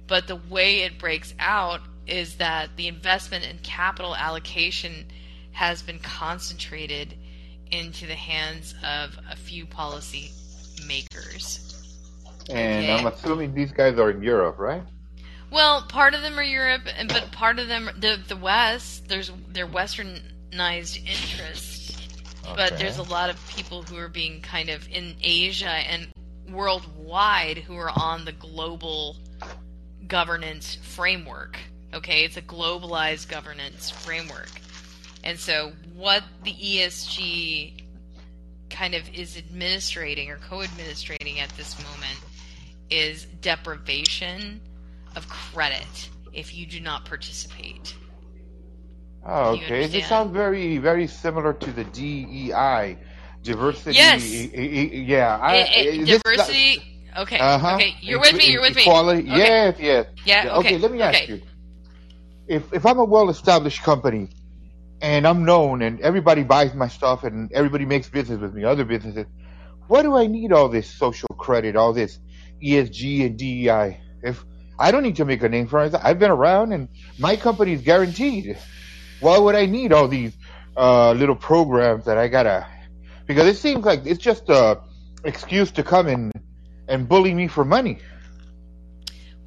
But 0.07 0.27
the 0.27 0.35
way 0.35 0.81
it 0.81 0.99
breaks 0.99 1.33
out 1.39 1.81
is 2.05 2.35
that 2.35 2.75
the 2.75 2.87
investment 2.87 3.45
and 3.45 3.61
capital 3.63 4.15
allocation 4.15 5.05
has 5.53 5.81
been 5.81 5.99
concentrated 5.99 7.15
into 7.71 8.05
the 8.05 8.15
hands 8.15 8.75
of 8.83 9.17
a 9.31 9.35
few 9.35 9.65
policy 9.65 10.31
makers. 10.87 11.59
And 12.49 12.85
Okay. 12.85 12.93
I'm 12.93 13.07
assuming 13.07 13.53
these 13.53 13.71
guys 13.71 13.97
are 13.97 14.11
in 14.11 14.21
Europe, 14.21 14.59
right? 14.59 14.83
Well, 15.49 15.83
part 15.83 16.13
of 16.13 16.21
them 16.21 16.37
are 16.37 16.43
Europe, 16.43 16.81
and 16.97 17.07
but 17.07 17.31
part 17.31 17.59
of 17.59 17.67
them 17.67 17.89
the 17.97 18.19
the 18.27 18.35
West. 18.35 19.07
There's 19.07 19.31
they're 19.49 19.67
westernized 19.67 20.97
interests, 21.07 21.92
but 22.43 22.77
there's 22.77 22.97
a 22.97 23.03
lot 23.03 23.29
of 23.29 23.47
people 23.49 23.84
who 23.84 23.97
are 23.97 24.10
being 24.10 24.41
kind 24.41 24.69
of 24.69 24.88
in 24.89 25.15
Asia 25.21 25.67
and 25.67 26.08
worldwide 26.49 27.58
who 27.58 27.75
are 27.75 27.91
on 27.95 28.25
the 28.25 28.32
global 28.32 29.15
governance 30.08 30.75
framework. 30.75 31.58
Okay, 31.93 32.25
it's 32.25 32.38
a 32.38 32.41
globalized 32.41 33.29
governance 33.29 33.89
framework, 33.89 34.49
and 35.23 35.39
so 35.39 35.73
what 35.93 36.23
the 36.43 36.53
ESG 36.53 37.84
kind 38.69 38.95
of 38.95 39.08
is 39.13 39.38
administrating 39.38 40.32
or 40.32 40.38
co-administrating 40.38 41.39
at 41.39 41.49
this 41.49 41.77
moment 41.77 42.19
is 42.89 43.25
deprivation 43.41 44.60
of 45.15 45.29
credit 45.29 46.10
if 46.34 46.56
you 46.56 46.65
do 46.65 46.79
not 46.79 47.06
participate. 47.06 47.95
Oh, 49.25 49.51
okay. 49.51 49.59
This 49.67 49.71
understand? 49.86 50.05
sounds 50.05 50.33
very, 50.33 50.77
very 50.79 51.07
similar 51.07 51.53
to 51.53 51.71
the 51.71 51.83
DEI, 51.86 52.97
diversity. 53.41 53.95
Yes. 53.95 54.23
e- 54.25 54.51
e- 54.53 54.79
e- 54.97 55.01
yeah. 55.03 55.38
I, 55.38 55.55
It- 55.57 55.99
it- 55.99 56.05
diversity. 56.23 56.81
Okay. 57.17 57.38
Uh-huh. 57.39 57.75
Okay. 57.75 57.95
You're 58.01 58.19
with 58.19 58.33
me. 58.36 58.51
You're 58.51 58.62
with 58.62 58.75
me. 58.75 58.81
Equality. 58.81 59.21
Okay. 59.29 59.38
Yes, 59.38 59.75
yes. 59.79 60.05
Yeah. 60.25 60.45
Yeah, 60.45 60.55
Okay. 60.57 60.77
let 60.77 60.91
me 60.91 61.01
ask 61.01 61.23
okay. 61.23 61.33
you. 61.33 61.41
If 62.47 62.73
if 62.73 62.86
I'm 62.86 62.99
a 62.99 63.05
well-established 63.05 63.83
company 63.83 64.29
and 65.01 65.25
I'm 65.27 65.45
known 65.45 65.81
and 65.83 66.01
everybody 66.01 66.43
buys 66.43 66.73
my 66.73 66.88
stuff 66.89 67.23
and 67.23 67.51
everybody 67.53 67.86
makes 67.86 68.09
business 68.09 68.39
with 68.41 68.53
me, 68.53 68.63
other 68.65 68.83
businesses, 68.83 69.27
why 69.88 70.01
do 70.01 70.15
I 70.15 70.27
need 70.27 70.51
all 70.51 70.67
this 70.69 70.89
social 70.89 71.29
credit, 71.38 71.75
all 71.75 71.93
this 71.93 72.19
ESG 72.62 73.25
and 73.27 73.38
DEI? 73.38 74.01
If 74.23 74.43
I 74.79 74.91
don't 74.91 75.03
need 75.03 75.15
to 75.17 75.25
make 75.25 75.43
a 75.43 75.49
name 75.49 75.67
for 75.67 75.79
myself, 75.79 76.01
I've 76.03 76.19
been 76.19 76.31
around 76.31 76.73
and 76.73 76.89
my 77.19 77.36
company 77.38 77.73
is 77.73 77.81
guaranteed. 77.81 78.57
Why 79.23 79.38
would 79.38 79.55
I 79.55 79.65
need 79.65 79.93
all 79.93 80.09
these 80.09 80.36
uh, 80.75 81.13
little 81.13 81.36
programs 81.36 82.03
that 82.05 82.17
I 82.17 82.27
gotta? 82.27 82.67
Because 83.25 83.47
it 83.47 83.55
seems 83.55 83.86
like 83.86 84.05
it's 84.05 84.21
just 84.21 84.49
a 84.49 84.81
excuse 85.23 85.71
to 85.71 85.83
come 85.83 86.07
and 86.07 86.31
and 86.89 87.07
bully 87.07 87.33
me 87.33 87.47
for 87.47 87.63
money. 87.63 87.99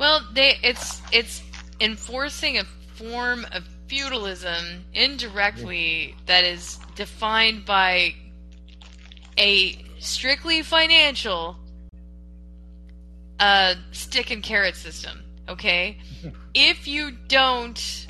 Well, 0.01 0.21
they 0.33 0.55
it's 0.63 1.03
it's 1.13 1.43
enforcing 1.79 2.57
a 2.57 2.65
form 2.95 3.47
of 3.53 3.69
feudalism 3.87 4.87
indirectly 4.95 6.17
that 6.25 6.45
is 6.45 6.79
defined 6.95 7.67
by 7.67 8.15
a 9.39 9.85
strictly 9.99 10.63
financial 10.63 11.59
uh, 13.39 13.75
stick 13.93 14.31
and 14.31 14.43
carrot 14.43 14.75
system. 14.75 15.23
Okay, 15.51 15.99
if 16.55 16.89
you 16.89 17.11
don't 17.29 18.06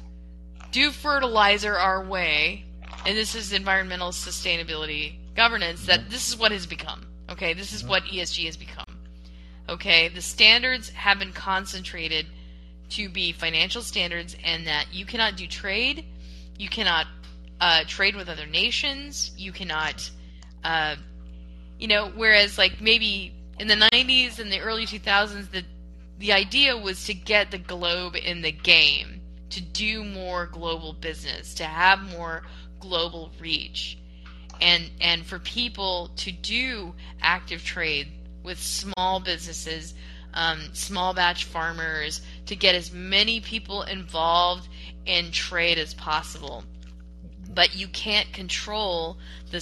do 0.70 0.90
fertilizer 0.90 1.76
our 1.76 2.04
way, 2.04 2.64
and 3.04 3.16
this 3.16 3.34
is 3.34 3.52
environmental 3.52 4.10
sustainability 4.10 5.16
governance, 5.34 5.86
that 5.86 6.10
this 6.10 6.28
is 6.28 6.36
what 6.36 6.52
has 6.52 6.66
become. 6.66 7.06
Okay, 7.30 7.54
this 7.54 7.72
is 7.72 7.84
what 7.84 8.04
ESG 8.04 8.46
has 8.46 8.56
become. 8.56 8.84
Okay, 9.68 10.08
the 10.08 10.22
standards 10.22 10.90
have 10.90 11.18
been 11.18 11.32
concentrated 11.32 12.26
to 12.90 13.08
be 13.08 13.32
financial 13.32 13.82
standards, 13.82 14.36
and 14.44 14.66
that 14.66 14.86
you 14.92 15.04
cannot 15.04 15.36
do 15.36 15.46
trade, 15.46 16.04
you 16.56 16.68
cannot 16.68 17.06
uh, 17.60 17.82
trade 17.86 18.14
with 18.14 18.28
other 18.28 18.46
nations, 18.46 19.32
you 19.36 19.52
cannot, 19.52 20.08
uh, 20.62 20.96
you 21.78 21.88
know, 21.88 22.12
whereas 22.14 22.58
like 22.58 22.80
maybe 22.80 23.34
in 23.58 23.68
the 23.68 23.74
90s 23.92 24.38
and 24.38 24.52
the 24.52 24.60
early 24.60 24.86
2000s, 24.86 25.50
the 25.50 25.64
the 26.18 26.32
idea 26.32 26.76
was 26.76 27.04
to 27.04 27.14
get 27.14 27.50
the 27.50 27.58
globe 27.58 28.16
in 28.16 28.40
the 28.40 28.52
game, 28.52 29.20
to 29.56 29.62
do 29.62 30.04
more 30.04 30.44
global 30.44 30.92
business, 30.92 31.54
to 31.54 31.64
have 31.64 31.98
more 32.12 32.42
global 32.78 33.30
reach, 33.40 33.96
and 34.60 34.90
and 35.00 35.24
for 35.24 35.38
people 35.38 36.10
to 36.16 36.30
do 36.30 36.94
active 37.22 37.64
trade 37.64 38.08
with 38.42 38.60
small 38.60 39.18
businesses, 39.18 39.94
um, 40.34 40.58
small 40.74 41.14
batch 41.14 41.44
farmers, 41.44 42.20
to 42.44 42.54
get 42.54 42.74
as 42.74 42.92
many 42.92 43.40
people 43.40 43.80
involved 43.82 44.68
in 45.06 45.30
trade 45.30 45.78
as 45.78 45.94
possible. 45.94 46.62
But 47.48 47.74
you 47.74 47.88
can't 47.88 48.30
control 48.34 49.16
the 49.50 49.60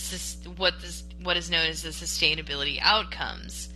what 0.57 0.81
this 0.81 1.05
what 1.23 1.37
is 1.37 1.51
known 1.53 1.67
as 1.67 1.85
the 1.85 1.91
sustainability 1.91 2.81
outcomes, 2.83 3.73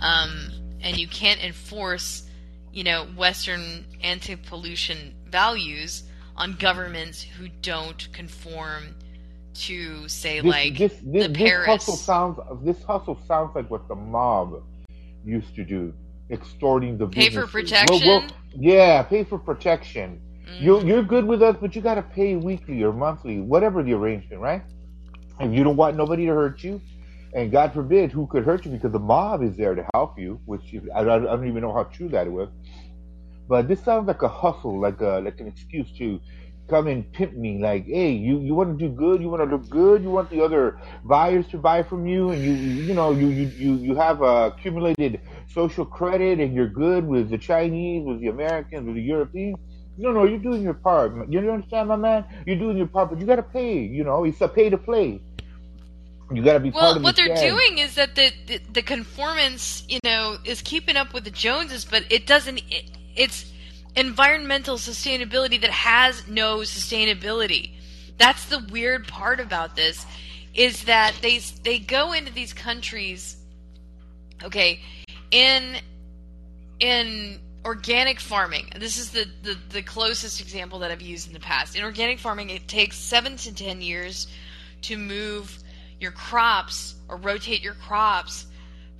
um, 0.00 0.50
and 0.80 0.96
you 0.96 1.06
can't 1.06 1.40
enforce, 1.44 2.28
you 2.72 2.82
know, 2.82 3.06
Western 3.16 3.84
anti-pollution 4.02 5.14
values 5.30 6.04
on 6.36 6.54
governments 6.54 7.22
who 7.22 7.48
don't 7.62 8.08
conform 8.12 8.94
to 9.54 10.08
say 10.08 10.40
this, 10.40 10.50
like 10.50 10.78
this, 10.78 10.92
this, 10.92 11.02
the 11.02 11.28
this 11.28 11.36
Paris. 11.36 11.66
hustle 11.66 11.96
sounds 11.96 12.38
this 12.62 12.82
hustle 12.84 13.18
sounds 13.26 13.54
like 13.54 13.68
what 13.70 13.88
the 13.88 13.94
mob 13.94 14.62
used 15.24 15.54
to 15.56 15.64
do, 15.64 15.92
extorting 16.30 16.96
the 16.96 17.06
Pay 17.08 17.30
for 17.30 17.46
businesses. 17.46 17.88
Well, 17.90 18.00
well, 18.06 18.20
protection? 18.20 18.62
yeah, 18.62 19.02
pay 19.02 19.24
for 19.24 19.38
protection. 19.38 20.20
Mm. 20.46 20.62
You're 20.62 20.86
you're 20.86 21.02
good 21.02 21.24
with 21.24 21.42
us, 21.42 21.56
but 21.60 21.74
you 21.74 21.82
got 21.82 21.96
to 21.96 22.02
pay 22.02 22.36
weekly 22.36 22.82
or 22.82 22.92
monthly, 22.92 23.40
whatever 23.40 23.82
the 23.82 23.94
arrangement, 23.94 24.40
right? 24.40 24.62
And 25.40 25.54
you 25.54 25.64
don't 25.64 25.76
want 25.76 25.96
nobody 25.96 26.26
to 26.26 26.32
hurt 26.32 26.62
you, 26.62 26.80
and 27.34 27.50
God 27.50 27.72
forbid 27.74 28.12
who 28.12 28.26
could 28.28 28.44
hurt 28.44 28.64
you 28.64 28.70
because 28.70 28.92
the 28.92 28.98
mob 28.98 29.42
is 29.42 29.56
there 29.56 29.74
to 29.74 29.84
help 29.92 30.18
you. 30.18 30.40
Which 30.46 30.74
I, 30.94 31.00
I 31.00 31.04
don't 31.04 31.48
even 31.48 31.62
know 31.62 31.72
how 31.72 31.84
true 31.84 32.08
that 32.10 32.30
was. 32.30 32.48
But 33.48 33.66
this 33.68 33.82
sounds 33.82 34.06
like 34.06 34.22
a 34.22 34.28
hustle, 34.28 34.78
like 34.80 35.00
a 35.00 35.20
like 35.24 35.40
an 35.40 35.48
excuse 35.48 35.90
to 35.98 36.20
come 36.68 36.86
and 36.86 37.10
pimp 37.12 37.32
me. 37.34 37.58
Like, 37.58 37.86
hey, 37.86 38.12
you 38.12 38.40
you 38.40 38.54
want 38.54 38.78
to 38.78 38.88
do 38.88 38.92
good, 38.94 39.22
you 39.22 39.28
want 39.30 39.42
to 39.42 39.56
look 39.56 39.68
good, 39.70 40.02
you 40.02 40.10
want 40.10 40.30
the 40.30 40.42
other 40.42 40.78
buyers 41.04 41.48
to 41.48 41.58
buy 41.58 41.82
from 41.82 42.06
you, 42.06 42.30
and 42.30 42.42
you 42.42 42.52
you 42.52 42.94
know 42.94 43.10
you 43.12 43.28
you 43.28 43.46
you, 43.56 43.74
you 43.76 43.94
have 43.94 44.22
uh, 44.22 44.50
accumulated 44.54 45.20
social 45.48 45.86
credit, 45.86 46.40
and 46.40 46.54
you're 46.54 46.68
good 46.68 47.06
with 47.06 47.30
the 47.30 47.38
Chinese, 47.38 48.04
with 48.06 48.20
the 48.20 48.28
Americans, 48.28 48.86
with 48.86 48.96
the 48.96 49.02
Europeans. 49.02 49.56
No, 49.96 50.12
no, 50.12 50.24
you're 50.24 50.38
doing 50.38 50.62
your 50.62 50.74
part. 50.74 51.12
You 51.28 51.38
understand, 51.50 51.88
my 51.88 51.96
man? 51.96 52.24
You're 52.46 52.58
doing 52.58 52.76
your 52.76 52.86
part, 52.86 53.10
but 53.10 53.18
you 53.18 53.26
got 53.26 53.36
to 53.36 53.42
pay. 53.42 53.78
You 53.80 54.04
know, 54.04 54.22
it's 54.24 54.40
a 54.40 54.46
pay 54.46 54.70
to 54.70 54.78
play. 54.78 55.20
You 56.30 56.44
got 56.44 56.52
to 56.52 56.60
be 56.60 56.70
part 56.70 56.96
Well, 56.96 57.02
what 57.02 57.16
the 57.16 57.22
they're 57.22 57.34
gang. 57.34 57.50
doing 57.50 57.78
is 57.78 57.94
that 57.94 58.14
the, 58.14 58.30
the 58.46 58.60
the 58.74 58.82
conformance, 58.82 59.84
you 59.88 59.98
know, 60.04 60.36
is 60.44 60.60
keeping 60.62 60.96
up 60.96 61.14
with 61.14 61.24
the 61.24 61.30
Joneses, 61.30 61.86
but 61.86 62.04
it 62.10 62.26
doesn't. 62.26 62.58
It, 62.70 62.97
it's 63.18 63.52
environmental 63.96 64.76
sustainability 64.76 65.60
that 65.60 65.70
has 65.70 66.26
no 66.28 66.58
sustainability. 66.58 67.72
That's 68.16 68.46
the 68.46 68.64
weird 68.70 69.08
part 69.08 69.40
about 69.40 69.76
this, 69.76 70.06
is 70.54 70.84
that 70.84 71.14
they 71.20 71.38
they 71.62 71.78
go 71.78 72.12
into 72.12 72.32
these 72.32 72.52
countries. 72.52 73.36
Okay, 74.42 74.80
in 75.30 75.76
in 76.80 77.40
organic 77.64 78.20
farming, 78.20 78.70
this 78.78 78.98
is 78.98 79.10
the, 79.10 79.26
the, 79.42 79.56
the 79.70 79.82
closest 79.82 80.40
example 80.40 80.78
that 80.78 80.90
I've 80.92 81.02
used 81.02 81.26
in 81.26 81.32
the 81.34 81.40
past. 81.40 81.76
In 81.76 81.82
organic 81.82 82.18
farming, 82.18 82.50
it 82.50 82.68
takes 82.68 82.96
seven 82.96 83.36
to 83.38 83.54
ten 83.54 83.80
years 83.82 84.28
to 84.82 84.96
move 84.96 85.58
your 86.00 86.12
crops 86.12 86.94
or 87.08 87.16
rotate 87.16 87.62
your 87.62 87.74
crops 87.74 88.46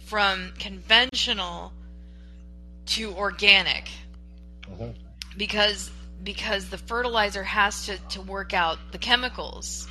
from 0.07 0.53
conventional 0.59 1.73
to 2.87 3.13
organic 3.15 3.89
Mhm. 4.71 4.95
because 5.37 5.91
because 6.25 6.69
the 6.69 6.79
fertilizer 6.79 7.45
has 7.45 7.87
to, 7.87 7.97
to 8.09 8.21
work 8.21 8.53
out 8.53 8.79
the 8.91 8.99
chemicals 8.99 9.87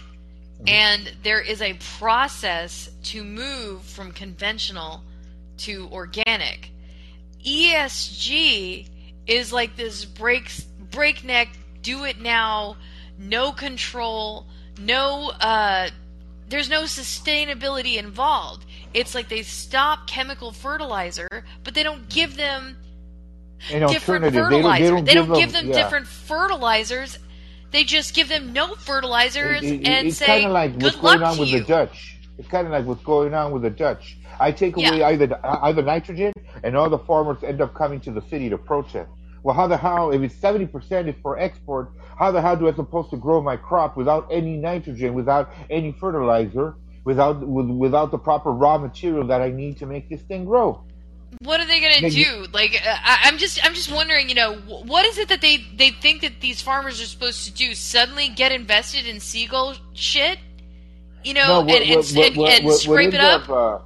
Mhm. 0.62 0.70
and 0.70 1.13
there 1.24 1.40
is 1.42 1.62
a 1.62 1.74
process 2.00 2.90
to 3.04 3.24
move 3.24 3.84
from 3.84 4.12
conventional 4.12 5.04
to 5.58 5.88
organic 5.92 6.72
ESG 7.46 8.88
is 9.26 9.52
like 9.54 9.76
this 9.76 10.06
breaks 10.06 10.62
breakneck 10.92 11.50
do 11.82 12.04
it 12.06 12.20
now 12.20 12.76
no 13.18 13.52
control 13.52 14.46
no 14.80 15.30
uh 15.42 15.90
there's 16.50 16.70
no 16.70 16.84
sustainability 16.84 17.98
involved 17.98 18.66
it's 18.94 19.13
like 19.16 19.28
they 19.30 19.44
stop 19.44 20.08
chemical 20.08 20.52
fertilizer 20.52 21.28
but 21.63 21.74
they 21.74 21.84
don't 21.84 22.08
give 22.10 22.36
them 22.38 22.78
An 23.72 23.88
different 23.88 24.34
fertilizer. 24.34 25.02
They 25.02 25.13
don't, 25.13 25.34
give 25.34 25.52
them, 25.52 25.67
yeah. 25.67 25.74
different 25.74 26.08
fertilizers. 26.08 27.17
They 27.72 27.84
just 27.84 28.13
give 28.15 28.30
them 28.30 28.54
no 28.54 28.76
fertilizers 28.76 29.62
It- 29.63 29.82
it- 29.82 29.88
and 29.88 30.08
it's 30.08 30.17
say, 30.17 30.26
kind 30.26 30.46
of 30.46 30.52
like 30.52 30.74
"Good 30.74 30.84
what's 30.84 31.04
luck 31.04 31.17
going 31.20 31.24
on 31.24 31.34
to 31.36 31.39
with 31.41 31.50
you." 31.50 31.60
the 31.60 31.65
Dutch. 31.65 32.17
It's 32.38 32.48
kind 32.48 32.67
of 32.67 32.72
like 32.72 32.86
what's 32.86 33.04
going 33.04 33.34
on 33.34 33.52
with 33.52 33.63
the 33.63 33.70
Dutch. 33.70 34.17
I 34.39 34.52
take 34.52 34.78
Yeah. 34.78 34.89
away 34.89 35.04
either 35.04 35.39
either 35.43 35.82
nitrogen, 35.82 36.32
and 36.63 36.78
all 36.78 36.89
the 36.89 37.00
farmers 37.00 37.43
end 37.43 37.62
up 37.62 37.74
coming 37.74 38.00
to 38.02 38.12
the 38.12 38.22
city 38.22 38.50
to 38.50 38.58
protest. 38.58 39.10
Well, 39.43 39.56
how 39.56 39.67
the 39.67 39.78
hell, 39.78 40.12
if 40.12 40.22
it's 40.22 40.36
seventy 40.36 40.65
percent 40.67 41.10
is 41.10 41.15
for 41.22 41.38
export, 41.39 41.91
how 42.17 42.32
the 42.32 42.41
hell 42.41 42.56
do 42.56 42.67
I 42.67 42.74
supposed 42.74 43.10
to 43.12 43.17
grow 43.17 43.41
my 43.41 43.58
crop 43.58 43.98
without 43.98 44.28
any 44.32 44.56
nitrogen, 44.58 45.13
without 45.13 45.50
any 45.70 45.91
fertilizer, 45.91 46.76
without 47.06 47.46
with, 47.46 47.67
without 47.70 48.12
the 48.12 48.17
proper 48.17 48.52
raw 48.52 48.78
material 48.78 49.26
that 49.28 49.41
I 49.41 49.50
need 49.50 49.78
to 49.80 49.86
make 49.86 50.08
this 50.10 50.22
thing 50.22 50.46
grow? 50.46 50.84
What 51.42 51.60
are 51.60 51.66
they 51.68 51.80
going 51.80 51.94
to 51.94 52.02
Yeah, 52.02 52.08
you- 52.08 52.46
do? 52.46 52.52
Like, 52.54 52.74
uh, 52.86 52.90
I, 53.04 53.20
I'm 53.26 53.38
just, 53.38 53.63
I'm 53.66 53.74
just 53.74 53.92
wondering. 53.92 54.30
You 54.30 54.36
know, 54.36 54.56
what 54.56 55.06
is 55.06 55.18
it 55.18 55.30
that 55.30 55.42
they 55.42 55.58
they 55.76 55.92
think 55.92 56.22
that 56.22 56.42
these 56.42 56.62
farmers 56.62 57.02
are 57.02 57.06
supposed 57.06 57.46
to 57.46 57.52
do? 57.54 57.74
Suddenly 57.76 58.30
get 58.30 58.52
invested 58.52 59.06
in 59.08 59.20
seagull 59.20 59.76
shit? 59.94 60.40
You 61.24 61.34
know, 61.34 61.62
what- 61.62 61.82
and, 61.82 61.84
and, 61.84 61.96
what- 61.96 62.16
and, 62.28 62.38
what- 62.38 62.50
and 62.52 62.63
what- 62.66 62.72
what 62.72 62.80
scrape 62.80 63.13
it 63.13 63.20
ends 63.20 63.50
up. 63.50 63.50
uh, 63.50 63.80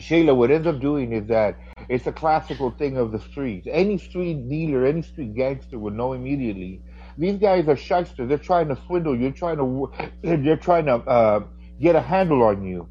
Shayla, 0.00 0.34
what 0.36 0.50
ends 0.50 0.66
up 0.66 0.80
doing 0.80 1.12
is 1.12 1.26
that 1.28 1.56
it's 1.88 2.06
a 2.06 2.12
classical 2.12 2.70
thing 2.70 2.96
of 2.96 3.10
the 3.12 3.18
streets. 3.18 3.66
Any 3.70 3.98
street 3.98 4.48
dealer, 4.48 4.84
any 4.86 5.02
street 5.02 5.34
gangster 5.34 5.78
would 5.78 5.94
know 5.94 6.12
immediately. 6.12 6.80
These 7.16 7.38
guys 7.38 7.66
are 7.66 7.76
shysters. 7.76 8.28
They're 8.28 8.38
trying 8.38 8.68
to 8.68 8.78
swindle 8.86 9.14
you. 9.16 9.22
They're 9.22 9.32
trying 9.32 9.56
to. 9.56 9.90
They're 10.22 10.56
trying 10.56 10.86
to 10.86 10.94
uh, 10.96 11.40
get 11.80 11.96
a 11.96 12.00
handle 12.00 12.42
on 12.44 12.62
you. 12.64 12.88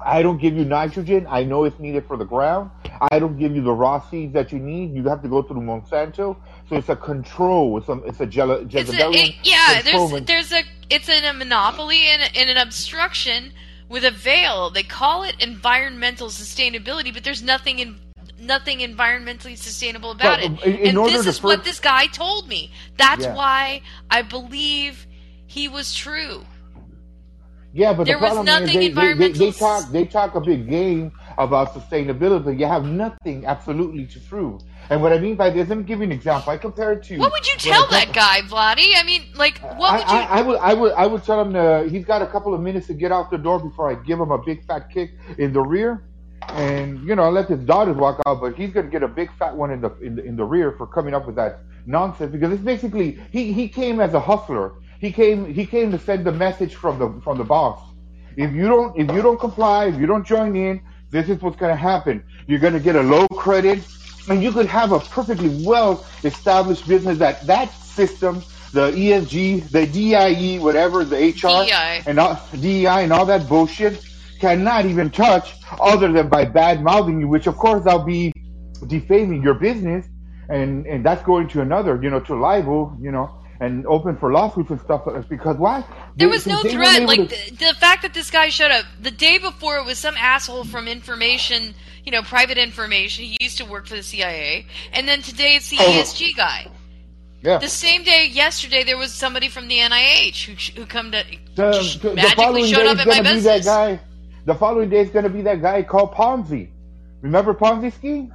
I 0.00 0.22
don't 0.22 0.38
give 0.40 0.56
you 0.56 0.64
nitrogen. 0.64 1.26
I 1.28 1.44
know 1.44 1.64
it's 1.64 1.78
needed 1.78 2.06
for 2.06 2.16
the 2.16 2.24
ground. 2.24 2.70
I 3.10 3.18
don't 3.18 3.38
give 3.38 3.54
you 3.54 3.62
the 3.62 3.72
raw 3.72 4.00
seeds 4.08 4.32
that 4.34 4.52
you 4.52 4.58
need. 4.58 4.94
You 4.94 5.02
have 5.04 5.22
to 5.22 5.28
go 5.28 5.42
through 5.42 5.60
Monsanto. 5.60 6.36
So 6.68 6.76
it's 6.76 6.88
a 6.88 6.96
control. 6.96 7.78
It's 7.78 7.88
a 7.88 7.94
it's 8.04 8.20
a 8.20 8.24
It's 8.24 8.92
a, 8.92 9.10
it, 9.10 9.34
yeah, 9.42 9.82
there's 9.82 10.24
there's 10.24 10.52
a 10.52 10.62
it's 10.90 11.08
in 11.08 11.24
a 11.24 11.32
monopoly 11.32 12.06
and, 12.06 12.30
and 12.36 12.50
an 12.50 12.56
obstruction 12.58 13.52
with 13.88 14.04
a 14.04 14.10
veil. 14.10 14.70
They 14.70 14.82
call 14.82 15.24
it 15.24 15.36
environmental 15.40 16.28
sustainability, 16.28 17.12
but 17.12 17.24
there's 17.24 17.42
nothing 17.42 17.78
in 17.80 17.98
nothing 18.40 18.78
environmentally 18.78 19.56
sustainable 19.58 20.12
about 20.12 20.40
But, 20.40 20.44
it. 20.44 20.74
in- 20.74 20.78
in 20.88 20.96
and 20.98 21.06
this 21.08 21.26
is 21.26 21.42
what 21.42 21.64
this 21.64 21.80
guy 21.80 22.06
told 22.06 22.46
me. 22.48 22.70
That's 22.96 23.24
Yeah. 23.24 23.34
why 23.34 23.82
I 24.10 24.22
believe 24.22 25.06
he 25.46 25.66
was 25.66 25.94
true. 25.94 26.44
Yeah, 27.72 27.92
but 27.92 28.04
There 28.04 28.16
the 28.16 28.22
was 28.22 28.28
problem 28.32 28.46
nothing 28.46 28.82
is 28.82 28.94
they, 28.94 29.14
they, 29.14 29.14
they, 29.14 29.32
they 29.32 29.52
talk 29.52 29.90
they 29.90 30.04
talk 30.06 30.34
a 30.34 30.40
big 30.40 30.68
game 30.68 31.12
about 31.36 31.74
sustainability. 31.74 32.58
You 32.58 32.66
have 32.66 32.84
nothing 32.84 33.44
absolutely 33.46 34.06
to 34.06 34.20
prove. 34.20 34.62
And 34.90 35.02
what 35.02 35.12
I 35.12 35.18
mean 35.18 35.36
by 35.36 35.50
this, 35.50 35.68
let 35.68 35.76
me 35.76 35.84
give 35.84 35.98
you 35.98 36.04
an 36.04 36.12
example. 36.12 36.50
I 36.50 36.56
compare 36.56 36.92
it 36.92 37.02
to 37.04 37.18
What 37.18 37.30
would 37.30 37.46
you 37.46 37.54
tell 37.58 37.86
that 37.88 38.14
guy, 38.14 38.40
Vladdy? 38.42 38.92
I 38.96 39.02
mean, 39.04 39.26
like, 39.34 39.58
what 39.78 39.92
I, 39.92 39.98
would 39.98 40.08
you? 40.08 40.16
I, 40.16 40.38
I 40.38 40.42
would 40.42 40.58
I 40.58 40.74
would 40.74 40.92
I 40.92 41.06
would 41.06 41.24
tell 41.24 41.40
him 41.42 41.52
to, 41.52 41.86
he's 41.90 42.06
got 42.06 42.22
a 42.22 42.26
couple 42.26 42.54
of 42.54 42.60
minutes 42.62 42.86
to 42.86 42.94
get 42.94 43.12
out 43.12 43.30
the 43.30 43.38
door 43.38 43.60
before 43.60 43.90
I 43.90 43.94
give 44.02 44.18
him 44.18 44.30
a 44.30 44.38
big 44.38 44.64
fat 44.66 44.90
kick 44.90 45.10
in 45.36 45.52
the 45.52 45.60
rear. 45.60 46.04
And 46.48 47.06
you 47.06 47.14
know, 47.14 47.24
I 47.24 47.28
let 47.28 47.48
his 47.48 47.60
daughters 47.60 47.96
walk 47.96 48.20
out, 48.26 48.40
but 48.40 48.54
he's 48.56 48.72
gonna 48.72 48.88
get 48.88 49.02
a 49.02 49.08
big 49.08 49.30
fat 49.38 49.54
one 49.54 49.70
in 49.70 49.82
the 49.82 49.94
in 49.98 50.16
the, 50.16 50.24
in 50.24 50.36
the 50.36 50.44
rear 50.44 50.72
for 50.72 50.86
coming 50.86 51.12
up 51.12 51.26
with 51.26 51.36
that 51.36 51.60
nonsense 51.84 52.32
because 52.32 52.52
it's 52.52 52.62
basically 52.62 53.18
he, 53.30 53.52
he 53.52 53.68
came 53.68 54.00
as 54.00 54.14
a 54.14 54.20
hustler. 54.20 54.72
He 54.98 55.12
came 55.12 55.52
he 55.52 55.64
came 55.64 55.90
to 55.92 55.98
send 55.98 56.24
the 56.24 56.32
message 56.32 56.74
from 56.74 56.98
the 56.98 57.20
from 57.22 57.38
the 57.38 57.44
boss. 57.44 57.80
If 58.36 58.52
you 58.52 58.68
don't 58.68 58.98
if 58.98 59.10
you 59.14 59.22
don't 59.22 59.38
comply, 59.38 59.86
if 59.86 59.96
you 59.96 60.06
don't 60.06 60.26
join 60.26 60.56
in, 60.56 60.80
this 61.10 61.28
is 61.28 61.40
what's 61.40 61.56
gonna 61.56 61.76
happen. 61.76 62.22
You're 62.46 62.58
gonna 62.58 62.80
get 62.80 62.96
a 62.96 63.02
low 63.02 63.26
credit, 63.28 63.80
and 64.28 64.42
you 64.42 64.52
could 64.52 64.66
have 64.66 64.92
a 64.92 65.00
perfectly 65.00 65.64
well 65.64 66.04
established 66.24 66.86
business 66.88 67.18
that 67.18 67.46
that 67.46 67.72
system, 67.72 68.42
the 68.72 68.90
ESG, 68.90 69.70
the 69.70 69.86
DIE, 69.86 70.58
whatever, 70.62 71.04
the 71.04 71.16
HR 71.16 71.64
DEI. 71.64 72.02
and 72.06 72.18
all, 72.18 72.40
DEI 72.60 73.04
and 73.04 73.12
all 73.12 73.26
that 73.26 73.48
bullshit 73.48 74.04
cannot 74.40 74.84
even 74.86 75.10
touch 75.10 75.54
other 75.80 76.10
than 76.12 76.28
by 76.28 76.44
bad 76.44 76.82
mouthing 76.82 77.20
you, 77.20 77.28
which 77.28 77.46
of 77.46 77.56
course 77.56 77.86
I'll 77.86 78.04
be 78.04 78.32
defaming 78.86 79.42
your 79.42 79.54
business 79.54 80.06
and 80.48 80.86
and 80.86 81.04
that's 81.04 81.22
going 81.22 81.48
to 81.48 81.60
another, 81.60 82.00
you 82.02 82.10
know, 82.10 82.20
to 82.20 82.34
libel, 82.34 82.96
you 83.00 83.12
know, 83.12 83.37
and 83.60 83.84
open 83.86 84.16
for 84.16 84.30
lawsuits 84.32 84.70
and 84.70 84.80
stuff 84.80 85.02
because 85.28 85.56
why? 85.56 85.84
There 86.16 86.28
was 86.28 86.46
no 86.46 86.62
they 86.62 86.70
threat. 86.72 87.02
Like 87.02 87.28
to- 87.28 87.50
the, 87.56 87.66
the 87.72 87.74
fact 87.74 88.02
that 88.02 88.14
this 88.14 88.30
guy 88.30 88.48
showed 88.50 88.70
up 88.70 88.84
the 89.00 89.10
day 89.10 89.38
before, 89.38 89.78
it 89.78 89.84
was 89.86 89.98
some 89.98 90.14
asshole 90.16 90.64
from 90.64 90.86
information, 90.88 91.74
you 92.04 92.12
know, 92.12 92.22
private 92.22 92.58
information. 92.58 93.24
He 93.24 93.36
used 93.40 93.58
to 93.58 93.64
work 93.64 93.86
for 93.86 93.96
the 93.96 94.02
CIA, 94.02 94.66
and 94.92 95.08
then 95.08 95.22
today 95.22 95.56
it's 95.56 95.70
the 95.70 95.76
Oh. 95.80 95.82
ESG 95.82 96.36
guy. 96.36 96.68
yeah. 97.42 97.58
The 97.58 97.68
same 97.68 98.02
day 98.04 98.26
yesterday, 98.30 98.84
there 98.84 98.96
was 98.98 99.12
somebody 99.12 99.48
from 99.48 99.68
the 99.68 99.78
NIH 99.78 100.44
who 100.74 100.80
who 100.80 100.86
come 100.86 101.10
to 101.12 101.24
the, 101.56 101.98
the, 102.02 102.14
magically 102.14 102.34
following 102.44 102.64
showed 102.66 102.82
day 102.84 102.88
up 102.88 102.94
is 102.94 103.00
at 103.00 103.06
my 103.06 103.16
gonna 103.16 103.34
be 103.34 103.40
that 103.40 103.56
business. 103.58 103.64
guy. 103.66 104.00
The 104.44 104.54
following 104.54 104.88
day 104.88 105.00
is 105.00 105.10
gonna 105.10 105.28
be 105.28 105.42
that 105.42 105.60
guy 105.60 105.82
called 105.82 106.12
Ponzi. 106.14 106.68
Remember 107.22 107.54
Ponzi 107.54 107.92
scheme? 107.92 108.32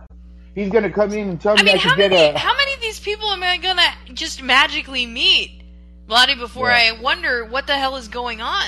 He's 0.55 0.69
gonna 0.69 0.91
come 0.91 1.11
in 1.13 1.29
and 1.29 1.41
tell 1.41 1.55
me 1.55 1.61
I 1.61 1.63
mean, 1.63 1.75
I 1.75 1.77
how 1.79 1.89
can 1.89 1.97
get 1.97 2.11
many 2.11 2.35
a. 2.35 2.37
how 2.37 2.55
many 2.55 2.62
these 2.93 3.03
people 3.03 3.29
am 3.29 3.41
I 3.41 3.57
gonna 3.57 3.91
just 4.13 4.43
magically 4.43 5.07
meet, 5.07 5.63
Vladdy? 6.07 6.37
Before 6.37 6.69
Yeah. 6.69 6.93
I 6.93 7.01
wonder 7.01 7.43
what 7.43 7.65
the 7.65 7.75
hell 7.75 7.95
is 7.95 8.07
going 8.07 8.39
on. 8.39 8.67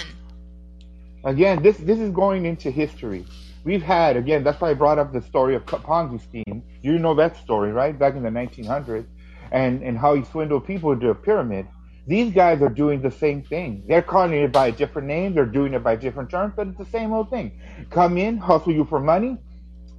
Again, 1.24 1.62
this 1.62 1.78
this 1.78 2.00
is 2.00 2.10
going 2.10 2.46
into 2.46 2.72
history. 2.72 3.24
We've 3.64 3.84
had 3.84 4.18
again. 4.18 4.44
That's 4.44 4.60
why 4.60 4.72
I 4.72 4.74
brought 4.74 4.98
up 4.98 5.14
the 5.14 5.22
story 5.22 5.54
of 5.56 5.66
Ponzi 5.68 6.20
scheme. 6.22 6.64
You 6.82 6.98
know 6.98 7.14
that 7.16 7.38
story, 7.38 7.72
right? 7.72 7.98
Back 7.98 8.16
in 8.16 8.24
the 8.24 8.32
1900s, 8.32 9.06
and 9.52 9.84
and 9.84 9.96
how 9.96 10.16
he 10.16 10.24
swindled 10.24 10.66
people 10.66 10.92
into 10.92 11.10
a 11.10 11.16
pyramid. 11.16 11.68
These 12.08 12.34
guys 12.34 12.64
are 12.64 12.70
doing 12.70 13.02
the 13.02 13.12
same 13.12 13.44
thing. 13.44 13.84
They're 13.88 14.08
calling 14.14 14.34
it 14.34 14.52
by 14.52 14.68
a 14.68 14.72
different 14.72 15.08
name. 15.08 15.36
They're 15.36 15.54
doing 15.60 15.74
it 15.76 15.84
by 15.84 15.96
different 15.96 16.32
terms, 16.32 16.54
but 16.56 16.68
it's 16.68 16.78
the 16.80 16.92
same 16.98 17.14
old 17.14 17.30
thing. 17.30 17.60
Come 17.92 18.18
in, 18.18 18.38
hustle 18.38 18.74
you 18.74 18.86
for 18.86 19.00
money. 19.00 19.38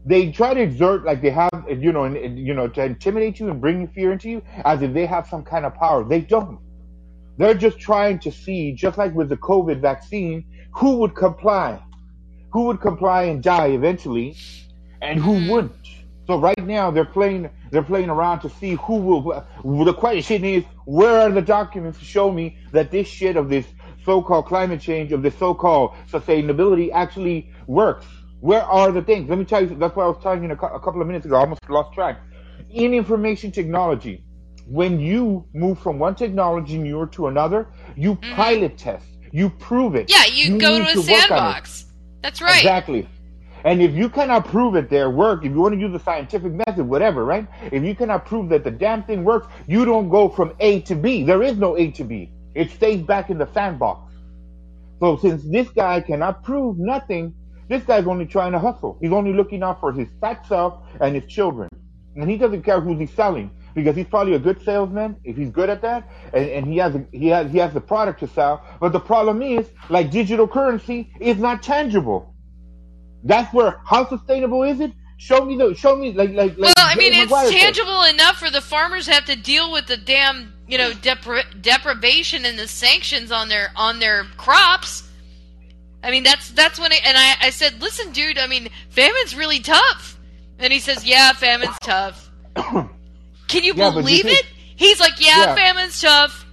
They 0.07 0.31
try 0.31 0.55
to 0.55 0.61
exert 0.61 1.05
like 1.05 1.21
they 1.21 1.31
have, 1.31 1.51
you 1.69 1.91
know, 1.93 2.05
and, 2.05 2.17
and, 2.17 2.39
you 2.39 2.55
know, 2.55 2.69
to 2.69 2.85
intimidate 2.85 3.41
you 3.41 3.51
and 3.51 3.61
bring 3.61 3.89
fear 3.89 4.13
into 4.13 4.31
you, 4.31 4.43
as 4.65 4.81
if 4.81 4.95
they 4.95 5.05
have 5.05 5.27
some 5.27 5.43
kind 5.43 5.67
of 5.67 5.75
power. 5.75 6.05
They 6.05 6.21
don't. 6.21 6.61
They're 7.39 7.55
just 7.55 7.81
trying 7.81 8.21
to 8.21 8.31
see, 8.31 8.73
just 8.73 8.99
like 8.99 9.13
with 9.15 9.29
the 9.29 9.37
COVID 9.37 9.81
vaccine, 9.81 10.45
who 10.71 10.99
would 10.99 11.15
comply, 11.17 11.83
who 12.51 12.67
would 12.67 12.81
comply 12.81 13.25
and 13.25 13.43
die 13.43 13.69
eventually, 13.69 14.37
and 15.03 15.19
who 15.19 15.33
mm-hmm. 15.33 15.51
wouldn't. 15.51 15.87
So 16.27 16.39
right 16.39 16.65
now 16.67 16.91
they're 16.91 17.05
playing, 17.05 17.51
they're 17.71 17.83
playing 17.83 18.09
around 18.09 18.41
to 18.41 18.49
see 18.49 18.75
who 18.75 18.97
will. 18.97 19.85
The 19.85 19.93
question 19.93 20.45
is, 20.45 20.65
where 20.85 21.21
are 21.21 21.31
the 21.31 21.43
documents 21.43 21.99
to 21.99 22.05
show 22.05 22.31
me 22.31 22.59
that 22.73 22.91
this 22.91 23.09
shit 23.09 23.37
of 23.37 23.49
this 23.49 23.67
so-called 24.05 24.47
climate 24.47 24.81
change, 24.81 25.13
of 25.13 25.23
this 25.23 25.37
so-called 25.37 25.95
sustainability, 26.11 26.91
actually 26.93 27.51
works? 27.67 28.07
Where 28.41 28.63
are 28.63 28.93
the 28.93 29.03
things? 29.03 29.29
Let 29.29 29.39
me 29.39 29.45
tell 29.45 29.63
you. 29.63 29.75
That's 29.77 29.97
what 29.97 30.05
I 30.05 30.09
was 30.09 30.19
telling 30.23 30.45
you 30.45 30.51
a 30.51 30.57
cou- 30.57 30.75
a 30.75 30.81
couple 30.81 31.01
of 31.01 31.07
minutes 31.07 31.27
ago. 31.27 31.37
I 31.37 31.41
almost 31.41 31.61
lost 31.69 31.93
track. 31.95 32.21
In 32.71 32.93
information 32.95 33.51
technology, 33.51 34.23
when 34.69 35.01
you 35.01 35.45
move 35.55 35.79
from 35.79 35.99
one 35.99 36.15
technology 36.15 36.77
newer 36.79 37.07
to 37.09 37.29
another, 37.29 37.69
you 37.97 38.17
Mhm. 38.17 38.35
pilot 38.35 38.77
test, 38.79 39.07
you 39.33 39.49
prove 39.49 39.95
it. 39.95 40.11
Yeah, 40.11 40.25
you, 40.27 40.59
go 40.59 40.79
to 40.79 40.99
a 40.99 41.03
it. 41.03 41.05
sandbox. 41.05 41.87
That's 42.23 42.43
right. 42.43 42.57
Exactly. 42.59 43.09
And 43.65 43.83
if 43.83 43.95
you 43.95 44.09
cannot 44.09 44.47
prove 44.47 44.77
it 44.77 44.91
there 44.91 45.11
work, 45.11 45.45
if 45.45 45.51
you 45.53 45.61
want 45.61 45.75
to 45.75 45.81
use 45.81 45.93
the 45.93 45.99
scientific 45.99 46.53
method, 46.53 46.87
whatever, 46.87 47.25
right? 47.25 47.47
If 47.73 47.83
you 47.83 47.95
cannot 47.97 48.27
prove 48.27 48.49
that 48.51 48.63
the 48.65 48.71
damn 48.71 49.03
thing 49.03 49.25
works, 49.25 49.49
you 49.67 49.85
don't 49.85 50.09
go 50.09 50.29
from 50.29 50.53
A 50.61 50.81
to 50.83 50.95
B. 50.95 51.25
There 51.25 51.43
is 51.43 51.57
no 51.57 51.77
A 51.77 51.91
to 51.93 52.05
B. 52.05 52.31
It 52.55 52.71
stays 52.71 53.03
back 53.03 53.29
in 53.31 53.39
the 53.39 53.49
sandbox. 53.53 54.13
So 55.01 55.17
since 55.17 55.43
this 55.45 55.69
guy 55.71 56.01
cannot 56.01 56.45
prove 56.45 56.79
nothing, 56.79 57.35
this 57.69 57.83
guy's 57.83 58.07
only 58.07 58.27
trying 58.27 58.53
to 58.53 58.59
hustle. 58.59 58.99
He's 59.01 59.13
only 59.13 59.33
looking 59.33 59.63
out 59.63 59.81
for 59.81 59.93
his 59.93 60.09
fat 60.21 60.47
self 60.47 60.83
and 61.01 61.15
his 61.15 61.25
children. 61.27 61.69
And 62.15 62.31
he 62.31 62.37
doesn't 62.37 62.63
care 62.63 62.81
who 62.81 62.97
he's 62.97 63.11
selling 63.13 63.51
because 63.75 63.95
he's 63.95 64.07
probably 64.07 64.35
a 64.35 64.39
good 64.39 64.61
salesman 64.63 65.17
if 65.23 65.37
he's 65.37 65.51
good 65.51 65.69
at 65.69 65.83
that, 65.83 66.09
and, 66.33 66.49
and 66.49 66.67
he 66.67 66.79
has 66.79 66.95
a, 66.95 67.07
he 67.13 67.29
has 67.29 67.53
he 67.53 67.59
has 67.59 67.75
the 67.75 67.81
product 67.81 68.21
to 68.21 68.27
sell. 68.27 68.65
But 68.81 68.93
the 68.93 69.01
problem 69.01 69.43
is, 69.43 69.71
like 69.91 70.11
digital 70.11 70.49
currency, 70.49 71.13
is 71.21 71.37
not 71.37 71.63
tangible. 71.63 72.35
That's 73.23 73.53
where 73.53 73.81
how 73.85 74.09
sustainable 74.09 74.63
is 74.63 74.81
it? 74.81 74.93
Show 75.19 75.45
me 75.45 75.57
the 75.57 75.75
show 75.75 75.95
me 75.95 76.13
like 76.13 76.31
like 76.31 76.57
Well, 76.59 76.73
like 76.77 76.97
I 76.97 76.99
mean, 76.99 77.13
it's 77.13 77.31
Maguire 77.31 77.51
said. 77.51 77.59
tangible 77.59 78.03
enough 78.05 78.39
for 78.39 78.51
the 78.51 78.61
farmers 78.63 79.07
have 79.07 79.27
to 79.27 79.37
deal 79.37 79.71
with 79.71 79.87
the 79.87 79.97
damn, 79.97 80.55
you 80.67 80.79
know, 80.79 80.93
depri- 80.93 81.61
deprivation 81.61 82.45
and 82.47 82.59
the 82.59 82.69
sanctions 82.69 83.31
on 83.31 83.49
their 83.49 83.73
on 83.77 83.99
their 83.99 84.25
crops. 84.37 85.06
I 86.03 86.11
mean, 86.11 86.23
that's 86.23 86.51
that's 86.51 86.79
when, 86.79 86.93
it, 86.93 87.05
and 87.07 87.17
I, 87.17 87.35
I 87.43 87.51
said, 87.51 87.81
listen, 87.81 88.13
dude, 88.13 88.39
I 88.39 88.47
mean, 88.47 88.69
famine's 88.91 89.35
really 89.35 89.61
tough. 89.61 90.19
And 90.59 90.73
he 90.73 90.79
says, 90.79 91.05
yeah, 91.07 91.33
famine's 91.33 91.77
tough. 91.83 92.31
Can 92.57 92.89
you 93.65 93.75
Yeah, 93.75 93.91
believe 93.91 94.19
you 94.19 94.23
think- 94.25 94.39
it? 94.41 94.47
He's 94.77 95.01
like, 95.01 95.15
yeah, 95.19 95.39
Yeah. 95.39 95.55
famine's 95.55 96.01
tough. 96.01 96.47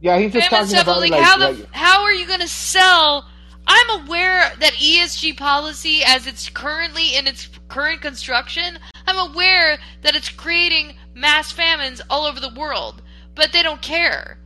Yeah, 0.00 0.18
he's 0.18 0.32
just 0.32 0.48
Famine's 0.50 0.70
talking 0.72 0.84
tough. 0.84 0.96
about 0.96 1.00
Like, 1.00 1.10
like, 1.12 1.22
how 1.22 1.38
the 1.38 1.50
like 1.62 1.72
how 1.74 2.02
are 2.02 2.12
you 2.12 2.26
going 2.26 2.40
to 2.40 2.48
sell? 2.48 3.26
I'm 3.66 4.04
aware 4.04 4.52
that 4.60 4.74
ESG 4.74 5.36
policy, 5.38 6.02
as 6.04 6.26
it's 6.26 6.50
currently 6.50 7.16
in 7.16 7.26
its 7.26 7.48
current 7.68 8.02
construction, 8.02 8.78
I'm 9.06 9.30
aware 9.30 9.78
that 10.02 10.14
it's 10.14 10.28
creating 10.28 10.96
mass 11.14 11.50
famines 11.52 12.02
all 12.10 12.26
over 12.26 12.38
the 12.38 12.52
world, 12.54 13.00
but 13.34 13.52
they 13.54 13.62
don't 13.62 13.80
care. 13.80 14.36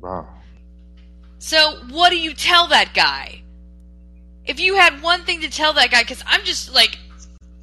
wow. 0.00 0.26
So, 1.38 1.80
what 1.90 2.10
do 2.10 2.18
you 2.18 2.34
tell 2.34 2.68
that 2.68 2.92
guy? 2.94 3.42
If 4.44 4.60
you 4.60 4.76
had 4.76 5.02
one 5.02 5.22
thing 5.22 5.40
to 5.42 5.50
tell 5.50 5.72
that 5.74 5.90
guy, 5.90 6.02
because 6.02 6.22
I'm 6.26 6.44
just 6.44 6.72
like, 6.72 6.98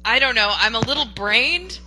I 0.04 0.18
don't 0.18 0.34
know, 0.34 0.52
I'm 0.54 0.74
a 0.74 0.80
little 0.80 1.06
brained. 1.06 1.80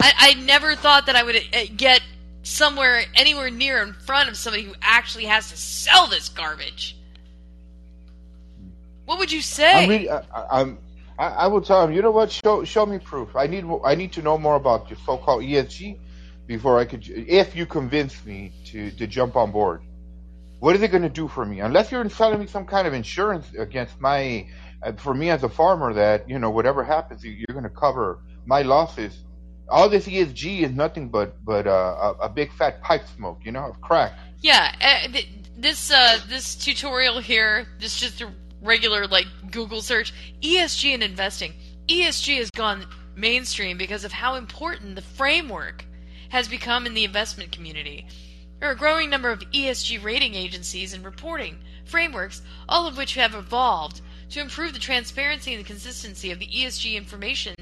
I, 0.00 0.12
I 0.16 0.34
never 0.34 0.74
thought 0.74 1.06
that 1.06 1.16
I 1.16 1.22
would 1.22 1.36
uh, 1.36 1.64
get 1.76 2.02
somewhere, 2.42 3.02
anywhere 3.14 3.50
near 3.50 3.82
in 3.82 3.94
front 3.94 4.28
of 4.28 4.36
somebody 4.36 4.64
who 4.64 4.74
actually 4.82 5.24
has 5.24 5.50
to 5.50 5.56
sell 5.56 6.06
this 6.06 6.28
garbage. 6.28 6.96
What 9.06 9.18
would 9.18 9.32
you 9.32 9.42
say? 9.42 10.08
I'm 10.10 10.22
I, 10.34 10.46
I'm. 10.50 10.78
I 11.16 11.46
will 11.46 11.60
tell 11.60 11.84
him. 11.84 11.92
You 11.92 12.02
know 12.02 12.10
what? 12.10 12.32
Show 12.32 12.64
show 12.64 12.84
me 12.86 12.98
proof. 12.98 13.36
I 13.36 13.46
need 13.46 13.64
I 13.84 13.94
need 13.94 14.12
to 14.12 14.22
know 14.22 14.36
more 14.36 14.56
about 14.56 14.90
your 14.90 14.98
so-called 15.06 15.42
ESG 15.44 15.96
before 16.46 16.78
I 16.78 16.84
could. 16.86 17.04
If 17.06 17.54
you 17.54 17.66
convince 17.66 18.24
me 18.24 18.52
to 18.66 18.90
to 18.92 19.06
jump 19.06 19.36
on 19.36 19.52
board, 19.52 19.82
what 20.60 20.74
is 20.76 20.82
it 20.82 20.88
going 20.88 21.02
to 21.02 21.08
do 21.08 21.28
for 21.28 21.44
me? 21.44 21.60
Unless 21.60 21.90
you're 21.92 22.08
selling 22.08 22.40
me 22.40 22.46
some 22.46 22.64
kind 22.66 22.86
of 22.86 22.94
insurance 22.94 23.46
against 23.58 24.00
my, 24.00 24.46
uh, 24.82 24.92
for 24.92 25.14
me 25.14 25.30
as 25.30 25.42
a 25.42 25.48
farmer, 25.48 25.92
that 25.94 26.28
you 26.28 26.38
know 26.38 26.50
whatever 26.50 26.82
happens, 26.84 27.22
you- 27.24 27.32
you're 27.32 27.52
going 27.58 27.64
to 27.64 27.76
cover 27.80 28.20
my 28.46 28.62
losses. 28.62 29.24
All 29.68 29.88
this 29.88 30.06
ESG 30.06 30.60
is 30.62 30.72
nothing 30.72 31.08
but 31.08 31.42
but 31.44 31.66
uh, 31.66 32.14
a, 32.20 32.28
big 32.28 32.52
fat 32.52 32.82
pipe 32.82 33.06
smoke, 33.16 33.40
you 33.44 33.52
know, 33.52 33.64
of 33.70 33.80
crack. 33.80 34.12
Yeah, 34.42 34.74
uh, 34.80 35.08
th- 35.10 35.28
this 35.56 35.90
uh, 35.90 36.18
this 36.28 36.54
tutorial 36.54 37.18
here, 37.20 37.66
this 37.80 37.96
just 37.98 38.20
a 38.20 38.30
regular 38.60 39.06
like 39.06 39.26
Google 39.50 39.80
search, 39.80 40.12
ESG 40.42 40.92
and 40.94 41.02
investing. 41.02 41.54
ESG 41.88 42.36
has 42.38 42.50
gone 42.50 42.86
mainstream 43.16 43.78
because 43.78 44.04
of 44.04 44.12
how 44.12 44.34
important 44.34 44.96
the 44.96 45.02
framework 45.02 45.84
has 46.28 46.48
become 46.48 46.86
in 46.86 46.94
the 46.94 47.04
investment 47.04 47.52
community. 47.52 48.06
There 48.60 48.68
are 48.68 48.72
a 48.72 48.76
growing 48.76 49.10
number 49.10 49.30
of 49.30 49.40
ESG 49.40 50.02
rating 50.02 50.34
agencies 50.34 50.92
and 50.92 51.04
reporting 51.04 51.58
frameworks, 51.84 52.42
all 52.68 52.86
of 52.86 52.96
which 52.96 53.14
have 53.14 53.34
evolved 53.34 54.00
to 54.30 54.40
improve 54.40 54.72
the 54.72 54.78
transparency 54.78 55.54
and 55.54 55.64
the 55.64 55.68
consistency 55.68 56.30
of 56.30 56.38
the 56.38 56.46
ESG 56.46 56.94
information 56.94 57.54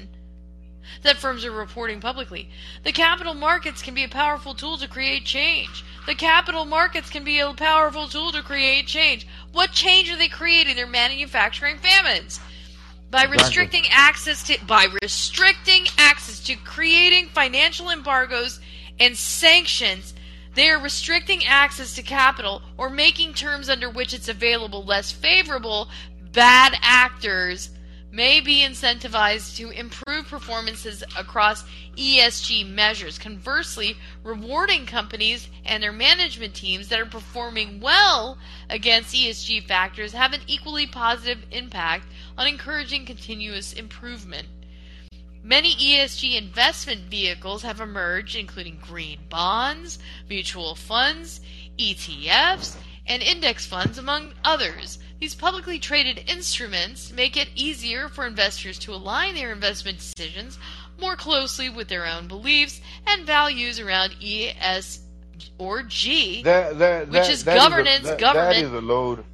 that 1.01 1.17
firms 1.17 1.45
are 1.45 1.51
reporting 1.51 1.99
publicly. 1.99 2.49
The 2.83 2.91
capital 2.91 3.33
markets 3.33 3.81
can 3.81 3.93
be 3.93 4.03
a 4.03 4.09
powerful 4.09 4.53
tool 4.53 4.77
to 4.77 4.87
create 4.87 5.25
change. 5.25 5.83
The 6.05 6.15
capital 6.15 6.65
markets 6.65 7.09
can 7.09 7.23
be 7.23 7.39
a 7.39 7.53
powerful 7.53 8.07
tool 8.07 8.31
to 8.31 8.41
create 8.41 8.87
change. 8.87 9.27
What 9.51 9.71
change 9.71 10.11
are 10.11 10.17
they 10.17 10.27
creating? 10.27 10.75
They're 10.75 10.87
manufacturing 10.87 11.77
famines. 11.77 12.39
By 13.11 13.25
restricting 13.25 13.83
access 13.91 14.43
to 14.47 14.57
by 14.65 14.87
restricting 15.01 15.85
access 15.97 16.39
to 16.45 16.55
creating 16.55 17.27
financial 17.27 17.91
embargoes 17.91 18.59
and 18.99 19.15
sanctions, 19.15 20.13
they 20.55 20.69
are 20.69 20.79
restricting 20.79 21.45
access 21.45 21.95
to 21.95 22.03
capital 22.03 22.61
or 22.77 22.89
making 22.89 23.33
terms 23.33 23.69
under 23.69 23.89
which 23.89 24.13
it's 24.13 24.29
available 24.29 24.83
less 24.83 25.11
favorable. 25.11 25.89
Bad 26.31 26.75
actors 26.81 27.71
may 28.11 28.39
be 28.39 28.61
incentivized 28.61 29.55
to 29.57 29.71
improve 29.71 30.27
performances 30.27 31.03
across 31.17 31.63
ESG 31.97 32.69
measures. 32.69 33.17
Conversely, 33.17 33.97
rewarding 34.23 34.85
companies 34.85 35.49
and 35.65 35.81
their 35.81 35.91
management 35.91 36.53
teams 36.53 36.89
that 36.89 36.99
are 36.99 37.07
performing 37.07 37.79
well 37.79 38.37
against 38.69 39.15
ESG 39.15 39.65
factors 39.67 40.13
have 40.13 40.33
an 40.33 40.41
equally 40.45 40.85
positive 40.85 41.43
impact 41.49 42.05
on 42.37 42.45
encouraging 42.45 43.03
continuous 43.03 43.73
improvement. 43.73 44.47
Many 45.43 45.75
ESG 45.75 46.37
investment 46.37 47.01
vehicles 47.01 47.63
have 47.63 47.81
emerged, 47.81 48.35
including 48.37 48.79
green 48.81 49.19
bonds, 49.29 49.99
mutual 50.29 50.73
funds, 50.73 51.41
ETFs, 51.77 52.77
and 53.07 53.21
index 53.21 53.65
funds, 53.65 53.97
among 53.97 54.33
others. 54.45 54.99
These 55.19 55.35
publicly 55.35 55.79
traded 55.79 56.29
instruments 56.29 57.11
make 57.11 57.35
it 57.35 57.49
easier 57.55 58.07
for 58.07 58.25
investors 58.25 58.79
to 58.79 58.93
align 58.93 59.35
their 59.35 59.51
investment 59.51 59.97
decisions 59.99 60.57
more 60.97 61.17
closely 61.17 61.67
with 61.69 61.89
their 61.89 62.05
own 62.05 62.27
beliefs 62.27 62.79
and 63.07 63.25
values 63.25 63.79
around 63.79 64.15
ES 64.23 65.01
or 65.57 65.83
G. 65.83 66.41
That, 66.43 66.79
that, 66.79 67.07
Which 67.09 67.23
that- 67.23 67.29
is 67.31 67.41
a- 67.41 67.45
governance, 67.45 68.07
that- 68.07 68.19
government. 68.19 68.55
That 68.55 68.63
is 68.63 68.71
a 68.71 68.79
load. 68.81 69.25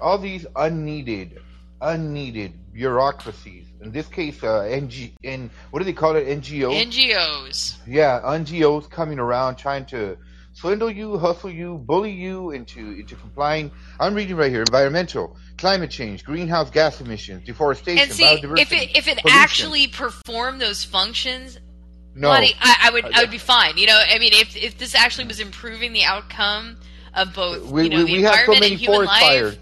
All 0.00 0.18
these 0.18 0.46
unneeded, 0.54 1.40
unneeded 1.80 2.52
bureaucracies. 2.72 3.66
In 3.82 3.90
this 3.90 4.06
case, 4.06 4.42
uh, 4.42 4.60
NG, 4.60 5.12
in 5.22 5.50
what 5.70 5.80
do 5.80 5.84
they 5.84 5.92
call 5.92 6.14
it? 6.16 6.26
NGOs. 6.26 6.86
NGOs. 6.86 7.76
yeah, 7.86 8.20
NGOs 8.24 8.88
coming 8.88 9.18
around 9.18 9.56
trying 9.56 9.84
to 9.86 10.16
swindle 10.52 10.90
you, 10.90 11.18
hustle 11.18 11.50
you, 11.50 11.78
bully 11.78 12.12
you 12.12 12.50
into 12.52 12.92
into 12.92 13.16
complying. 13.16 13.70
I'm 13.98 14.14
reading 14.14 14.36
right 14.36 14.50
here: 14.50 14.60
environmental, 14.62 15.36
climate 15.58 15.90
change, 15.90 16.24
greenhouse 16.24 16.70
gas 16.70 17.00
emissions, 17.00 17.44
deforestation, 17.44 18.04
And 18.04 18.12
see, 18.12 18.24
biodiversity. 18.24 18.60
if 18.60 18.72
it 18.72 18.96
if 18.96 19.08
it 19.08 19.18
pollution. 19.18 19.30
actually 19.40 19.86
performed 19.88 20.60
those 20.60 20.84
functions, 20.84 21.58
no, 22.14 22.28
Bloody, 22.28 22.54
I, 22.60 22.76
I 22.82 22.90
would 22.90 23.04
I 23.12 23.20
would 23.22 23.30
be 23.30 23.38
fine. 23.38 23.78
You 23.78 23.86
know, 23.86 23.98
I 23.98 24.18
mean, 24.18 24.32
if 24.34 24.56
if 24.56 24.78
this 24.78 24.94
actually 24.94 25.26
was 25.26 25.40
improving 25.40 25.92
the 25.92 26.04
outcome 26.04 26.76
of 27.14 27.34
both, 27.34 27.70
we, 27.70 27.84
you 27.84 27.88
know, 27.90 28.04
we, 28.04 28.12
we 28.18 28.22
have 28.22 28.46
so 28.46 28.52
many 28.52 28.76
forest 28.76 29.08
life. 29.08 29.22
fires. 29.22 29.58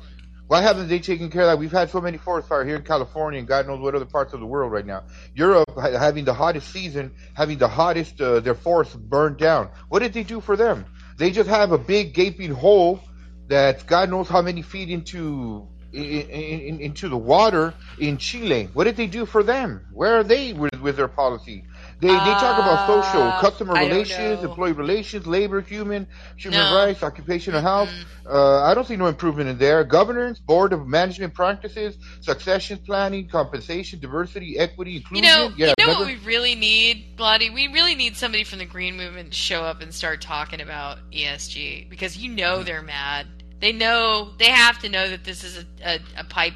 Why 0.50 0.62
haven't 0.62 0.88
they 0.88 0.98
taken 0.98 1.30
care 1.30 1.42
of 1.42 1.46
that? 1.46 1.58
We've 1.60 1.70
had 1.70 1.90
so 1.90 2.00
many 2.00 2.18
forest 2.18 2.48
fires 2.48 2.66
here 2.66 2.74
in 2.74 2.82
California 2.82 3.38
and 3.38 3.46
God 3.46 3.68
knows 3.68 3.78
what 3.78 3.94
other 3.94 4.04
parts 4.04 4.32
of 4.32 4.40
the 4.40 4.46
world 4.46 4.72
right 4.72 4.84
now. 4.84 5.04
Europe 5.32 5.68
having 5.78 6.24
the 6.24 6.34
hottest 6.34 6.72
season, 6.72 7.12
having 7.34 7.56
the 7.58 7.68
hottest, 7.68 8.20
uh, 8.20 8.40
their 8.40 8.56
forests 8.56 8.96
burned 8.96 9.36
down. 9.36 9.70
What 9.88 10.00
did 10.00 10.12
they 10.12 10.24
do 10.24 10.40
for 10.40 10.56
them? 10.56 10.86
They 11.18 11.30
just 11.30 11.48
have 11.48 11.70
a 11.70 11.78
big 11.78 12.14
gaping 12.14 12.50
hole 12.50 12.98
that 13.46 13.86
God 13.86 14.10
knows 14.10 14.28
how 14.28 14.42
many 14.42 14.62
feet 14.62 14.90
into 14.90 15.68
in, 15.92 16.02
in, 16.02 16.60
in- 16.60 16.80
into 16.80 17.08
the 17.08 17.16
water 17.16 17.72
in 18.00 18.18
Chile. 18.18 18.68
What 18.72 18.84
did 18.84 18.96
they 18.96 19.06
do 19.06 19.26
for 19.26 19.44
them? 19.44 19.86
Where 19.92 20.18
are 20.18 20.24
they 20.24 20.52
with, 20.52 20.80
with 20.80 20.96
their 20.96 21.06
policy? 21.06 21.64
They, 22.00 22.08
they 22.08 22.14
talk 22.14 22.58
about 22.58 22.86
social, 22.86 23.22
Uh, 23.22 23.40
customer 23.40 23.74
relations, 23.74 24.42
employee 24.42 24.72
relations, 24.72 25.26
labor, 25.26 25.60
human, 25.60 26.06
human 26.36 26.60
No. 26.60 26.74
rights, 26.74 27.02
occupational 27.02 27.60
health. 27.60 27.90
Uh, 28.28 28.62
I 28.62 28.74
don't 28.74 28.86
see 28.86 28.96
no 28.96 29.06
improvement 29.06 29.48
in 29.50 29.58
there. 29.58 29.84
Governance, 29.84 30.38
board 30.38 30.72
of 30.72 30.86
management 30.86 31.34
practices, 31.34 31.96
succession 32.20 32.78
planning, 32.78 33.28
compensation, 33.28 34.00
diversity, 34.00 34.58
equity, 34.58 34.92
You 34.92 34.96
inclusion. 34.98 35.26
know, 35.26 35.52
yeah, 35.56 35.74
you 35.78 35.86
know 35.86 35.98
what 35.98 36.06
we 36.06 36.16
really 36.24 36.54
need, 36.54 37.16
Bloody? 37.16 37.50
We 37.50 37.68
really 37.68 37.94
need 37.94 38.16
somebody 38.16 38.44
from 38.44 38.60
the 38.60 38.66
green 38.66 38.96
movement 38.96 39.32
to 39.32 39.36
show 39.38 39.62
up 39.62 39.82
and 39.82 39.92
start 39.94 40.20
talking 40.22 40.60
about 40.60 40.98
ESG 41.12 41.90
because 41.90 42.16
you 42.16 42.30
know 42.30 42.62
they're 42.62 42.82
mad. 42.82 43.26
They 43.60 43.72
know 43.72 44.30
they 44.38 44.46
have 44.50 44.78
to 44.80 44.88
know 44.88 45.10
that 45.10 45.24
this 45.24 45.44
is 45.44 45.58
a, 45.58 45.64
a, 45.84 46.00
a 46.20 46.24
pipe. 46.24 46.54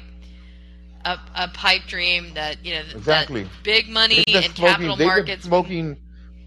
A, 1.05 1.19
a 1.35 1.47
pipe 1.49 1.83
dream 1.87 2.33
that 2.33 2.65
you 2.65 2.73
know 2.73 2.83
that 2.83 2.95
Exactly. 2.95 3.47
big 3.63 3.87
money 3.89 4.23
and 4.27 4.43
smoking- 4.45 4.53
capital 4.53 4.95
they've 4.95 5.07
been 5.07 5.07
markets 5.07 5.43
smoking 5.45 5.97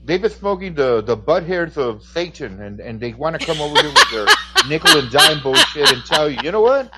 they've 0.04 0.20
been 0.20 0.30
smoking 0.32 0.74
the 0.74 1.00
the 1.02 1.16
butt 1.16 1.44
hairs 1.44 1.76
of 1.76 2.02
Satan, 2.02 2.60
and 2.60 2.80
and 2.80 2.98
they 3.00 3.12
want 3.12 3.38
to 3.38 3.46
come 3.46 3.60
over 3.60 3.80
here 3.80 3.90
with 3.92 4.10
their 4.10 4.26
nickel 4.68 4.98
and 4.98 5.10
dime 5.12 5.40
bullshit 5.42 5.92
and 5.92 6.04
tell 6.04 6.28
you, 6.28 6.38
you 6.42 6.50
know 6.50 6.60
what, 6.60 6.90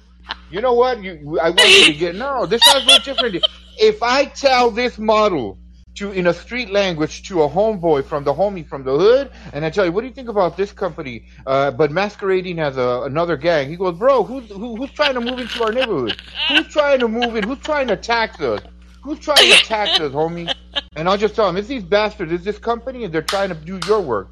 you 0.50 0.60
know 0.62 0.72
what, 0.72 1.02
you 1.02 1.38
I 1.38 1.50
want 1.50 1.68
you 1.68 1.86
to 1.92 1.98
get 1.98 2.14
no. 2.14 2.46
This 2.46 2.62
sounds 2.64 2.86
no 2.86 2.96
different. 2.98 3.44
If 3.76 4.02
I 4.02 4.24
tell 4.24 4.70
this 4.70 4.98
model 4.98 5.58
to 6.00 6.12
in 6.12 6.26
a 6.26 6.34
street 6.34 6.70
language 6.70 7.22
to 7.28 7.42
a 7.42 7.48
homeboy 7.48 8.04
from 8.04 8.24
the 8.24 8.32
homie 8.32 8.66
from 8.66 8.84
the 8.84 8.96
hood, 8.96 9.30
and 9.52 9.64
I 9.64 9.70
tell 9.70 9.84
you, 9.84 9.92
what 9.92 10.00
do 10.00 10.08
you 10.08 10.14
think 10.14 10.28
about 10.28 10.56
this 10.56 10.72
company? 10.72 11.26
Uh, 11.46 11.70
but 11.70 11.90
masquerading 11.90 12.58
as 12.58 12.76
a, 12.76 13.02
another 13.04 13.36
gang. 13.36 13.68
He 13.68 13.76
goes, 13.76 13.98
bro, 13.98 14.24
who's 14.24 14.48
who, 14.48 14.76
who's 14.76 14.90
trying 14.92 15.14
to 15.14 15.20
move 15.20 15.38
into 15.38 15.62
our 15.62 15.72
neighborhood? 15.72 16.20
Who's 16.48 16.68
trying 16.68 17.00
to 17.00 17.08
move 17.08 17.36
in? 17.36 17.44
Who's 17.44 17.60
trying 17.60 17.88
to 17.88 17.96
tax 17.96 18.40
us? 18.40 18.60
Who's 19.02 19.18
trying 19.18 19.50
to 19.50 19.64
tax 19.64 20.00
us, 20.00 20.12
homie? 20.12 20.52
And 20.96 21.08
I'll 21.08 21.16
just 21.16 21.34
tell 21.34 21.48
him, 21.48 21.56
it's 21.56 21.68
these 21.68 21.82
bastards, 21.82 22.32
it's 22.32 22.44
this 22.44 22.58
company, 22.58 23.04
and 23.04 23.14
they're 23.14 23.22
trying 23.22 23.50
to 23.50 23.54
do 23.54 23.78
your 23.86 24.00
work. 24.00 24.30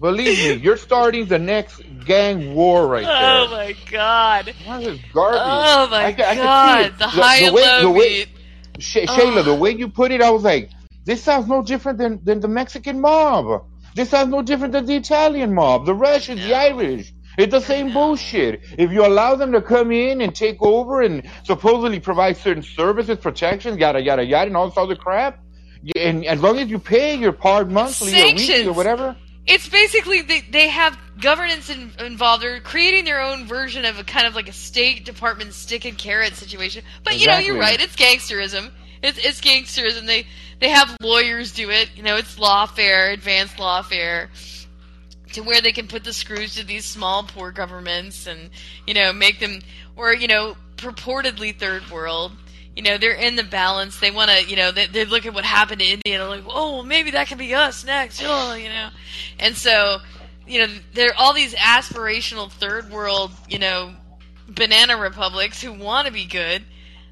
Believe 0.00 0.38
me, 0.38 0.62
you're 0.62 0.76
starting 0.76 1.26
the 1.26 1.38
next 1.38 1.80
gang 2.04 2.54
war 2.54 2.86
right 2.86 3.04
there. 3.04 3.40
Oh 3.40 3.48
my 3.50 3.76
god. 3.90 4.52
That 4.66 4.82
is 4.82 4.98
garbage. 5.12 5.40
Oh 5.42 5.88
my 5.90 6.04
I, 6.04 6.06
I 6.06 6.34
god. 6.34 6.86
it. 6.86 6.98
The 6.98 7.06
high 7.06 7.38
and 7.38 7.54
way, 7.54 7.62
low 7.62 7.82
the 7.82 7.90
way. 7.90 8.26
Sh- 8.78 9.06
Shayla, 9.06 9.44
the 9.44 9.54
way 9.54 9.70
you 9.70 9.88
put 9.88 10.10
it, 10.10 10.20
I 10.20 10.30
was 10.30 10.42
like, 10.42 10.70
this 11.04 11.22
sounds 11.22 11.48
no 11.48 11.62
different 11.62 11.98
than, 11.98 12.20
than 12.24 12.40
the 12.40 12.48
Mexican 12.48 13.00
mob. 13.00 13.66
This 13.94 14.10
sounds 14.10 14.30
no 14.30 14.42
different 14.42 14.72
than 14.72 14.86
the 14.86 14.96
Italian 14.96 15.54
mob, 15.54 15.86
the 15.86 15.94
Russians, 15.94 16.40
the 16.42 16.54
Irish. 16.54 17.12
It's 17.36 17.50
the 17.50 17.60
same 17.60 17.92
bullshit. 17.92 18.62
If 18.78 18.92
you 18.92 19.04
allow 19.04 19.34
them 19.34 19.52
to 19.52 19.60
come 19.62 19.90
in 19.92 20.20
and 20.20 20.34
take 20.34 20.56
over 20.60 21.02
and 21.02 21.28
supposedly 21.44 22.00
provide 22.00 22.36
certain 22.36 22.62
services, 22.62 23.18
protections, 23.18 23.78
yada 23.78 24.00
yada 24.00 24.24
yada, 24.24 24.46
and 24.46 24.56
all 24.56 24.68
this 24.68 24.78
other 24.78 24.94
crap, 24.96 25.40
and 25.96 26.24
as 26.24 26.40
long 26.40 26.58
as 26.58 26.68
you 26.70 26.78
pay 26.78 27.16
your 27.16 27.32
part 27.32 27.68
monthly 27.68 28.20
or 28.20 28.26
weekly 28.26 28.66
or 28.66 28.72
whatever, 28.72 29.16
It's 29.46 29.68
basically 29.68 30.22
they, 30.22 30.40
they 30.40 30.68
have 30.68 30.96
governance 31.20 31.68
in, 31.68 31.90
involved. 31.98 32.42
They're 32.42 32.60
creating 32.60 33.04
their 33.04 33.20
own 33.20 33.46
version 33.46 33.84
of 33.84 33.98
a 33.98 34.04
kind 34.04 34.26
of 34.26 34.34
like 34.34 34.48
a 34.48 34.52
State 34.52 35.04
Department 35.04 35.52
stick 35.52 35.84
and 35.84 35.98
carrot 35.98 36.34
situation. 36.34 36.82
But 37.04 37.20
you 37.20 37.26
know, 37.26 37.38
you're 37.38 37.58
right. 37.58 37.80
It's 37.80 37.94
gangsterism. 37.96 38.70
It's, 39.02 39.18
it's 39.18 39.40
gangsterism. 39.42 40.06
They 40.06 40.26
they 40.60 40.68
have 40.68 40.96
lawyers 41.00 41.52
do 41.52 41.70
it. 41.70 41.90
You 41.96 42.02
know, 42.02 42.16
it's 42.16 42.36
lawfare, 42.36 43.12
advanced 43.12 43.56
lawfare, 43.56 44.28
to 45.32 45.42
where 45.42 45.60
they 45.60 45.72
can 45.72 45.88
put 45.88 46.04
the 46.04 46.12
screws 46.12 46.54
to 46.56 46.64
these 46.64 46.84
small 46.84 47.24
poor 47.24 47.50
governments 47.50 48.26
and 48.26 48.50
you 48.86 48.94
know 48.94 49.12
make 49.12 49.40
them 49.40 49.60
or 49.96 50.14
you 50.14 50.28
know 50.28 50.56
purportedly 50.76 51.56
third 51.56 51.88
world. 51.90 52.32
You 52.76 52.82
know, 52.82 52.98
they're 52.98 53.14
in 53.14 53.36
the 53.36 53.44
balance. 53.44 54.00
They 54.00 54.10
want 54.10 54.32
to, 54.32 54.44
you 54.50 54.56
know, 54.56 54.72
they, 54.72 54.86
they 54.86 55.04
look 55.04 55.26
at 55.26 55.32
what 55.32 55.44
happened 55.44 55.80
to 55.80 55.86
India 55.86 56.00
and 56.06 56.22
they're 56.22 56.28
like, 56.28 56.42
oh, 56.48 56.72
well, 56.72 56.82
maybe 56.82 57.12
that 57.12 57.28
can 57.28 57.38
be 57.38 57.54
us 57.54 57.84
next. 57.84 58.20
Oh, 58.24 58.54
you 58.54 58.68
know. 58.68 58.88
And 59.38 59.54
so, 59.56 59.98
you 60.44 60.58
know, 60.58 60.74
there 60.92 61.10
are 61.10 61.14
all 61.16 61.32
these 61.32 61.54
aspirational 61.54 62.50
third 62.50 62.90
world, 62.90 63.30
you 63.48 63.60
know, 63.60 63.94
banana 64.48 64.96
republics 64.96 65.62
who 65.62 65.72
want 65.72 66.08
to 66.08 66.12
be 66.12 66.24
good. 66.24 66.64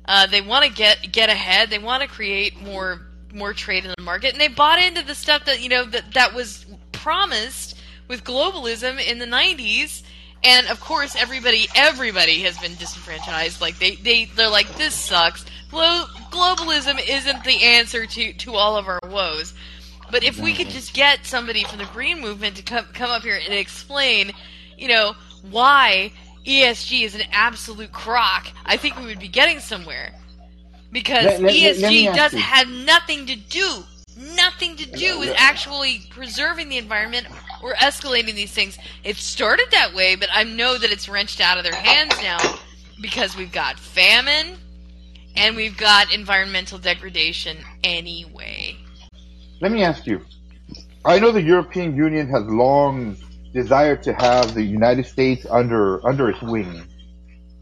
Uh, 0.04 0.26
they 0.26 0.40
want 0.40 0.64
to 0.64 0.72
get 0.72 1.12
get 1.12 1.28
ahead. 1.28 1.70
They 1.70 1.78
want 1.78 2.02
to 2.02 2.08
create 2.08 2.60
more 2.60 3.00
more 3.32 3.52
trade 3.52 3.84
in 3.84 3.92
the 3.96 4.02
market, 4.02 4.32
and 4.32 4.40
they 4.40 4.48
bought 4.48 4.80
into 4.80 5.02
the 5.04 5.14
stuff 5.14 5.44
that 5.46 5.62
you 5.62 5.68
know 5.68 5.84
that 5.86 6.14
that 6.14 6.34
was 6.34 6.66
promised 6.92 7.76
with 8.08 8.24
globalism 8.24 9.04
in 9.04 9.18
the 9.18 9.26
'90s. 9.26 10.02
And 10.44 10.66
of 10.68 10.80
course, 10.80 11.14
everybody 11.14 11.68
everybody 11.74 12.40
has 12.42 12.58
been 12.58 12.74
disenfranchised. 12.74 13.60
Like 13.60 13.78
they 13.78 13.96
they 13.96 14.24
they're 14.26 14.48
like 14.48 14.74
this 14.76 14.94
sucks. 14.94 15.44
Glo- 15.70 16.06
globalism 16.30 17.00
isn't 17.08 17.44
the 17.44 17.62
answer 17.62 18.06
to 18.06 18.32
to 18.32 18.54
all 18.54 18.76
of 18.76 18.88
our 18.88 19.00
woes. 19.08 19.54
But 20.10 20.24
if 20.24 20.38
we 20.38 20.52
could 20.52 20.68
just 20.68 20.92
get 20.92 21.24
somebody 21.24 21.64
from 21.64 21.78
the 21.78 21.86
green 21.86 22.20
movement 22.20 22.56
to 22.56 22.62
come 22.62 22.84
come 22.92 23.10
up 23.10 23.22
here 23.22 23.40
and 23.42 23.54
explain, 23.54 24.32
you 24.76 24.88
know, 24.88 25.14
why 25.50 26.12
ESG 26.46 27.02
is 27.04 27.14
an 27.14 27.22
absolute 27.32 27.92
crock, 27.92 28.48
I 28.66 28.76
think 28.76 28.98
we 28.98 29.06
would 29.06 29.20
be 29.20 29.28
getting 29.28 29.60
somewhere. 29.60 30.12
Because 30.92 31.24
Let- 31.24 31.40
let- 31.40 31.54
let- 31.54 31.78
let 31.78 31.92
ESG 31.92 32.14
does 32.14 32.32
have 32.32 32.68
nothing 32.68 33.26
to 33.26 33.34
do, 33.34 33.84
nothing 34.16 34.76
to 34.76 34.86
do 34.86 35.18
with 35.18 35.34
actually 35.36 36.02
preserving 36.10 36.68
the 36.68 36.76
environment 36.76 37.26
or 37.62 37.74
escalating 37.74 38.34
these 38.34 38.50
things. 38.52 38.78
It 39.02 39.16
started 39.16 39.66
that 39.70 39.94
way, 39.94 40.16
but 40.16 40.28
I 40.32 40.44
know 40.44 40.76
that 40.76 40.92
it's 40.92 41.08
wrenched 41.08 41.40
out 41.40 41.56
of 41.56 41.64
their 41.64 41.74
hands 41.74 42.14
now 42.22 42.38
because 43.00 43.36
we've 43.36 43.52
got 43.52 43.78
famine 43.78 44.58
and 45.34 45.56
we've 45.56 45.76
got 45.78 46.12
environmental 46.12 46.78
degradation 46.78 47.56
anyway. 47.82 48.76
Let 49.60 49.72
me 49.72 49.82
ask 49.82 50.06
you. 50.06 50.20
I 51.04 51.18
know 51.18 51.32
the 51.32 51.42
European 51.42 51.96
Union 51.96 52.28
has 52.28 52.44
long 52.44 53.16
desired 53.54 54.02
to 54.04 54.12
have 54.14 54.54
the 54.54 54.62
United 54.62 55.06
States 55.06 55.46
under 55.50 56.04
under 56.06 56.28
its 56.30 56.40
wing, 56.42 56.86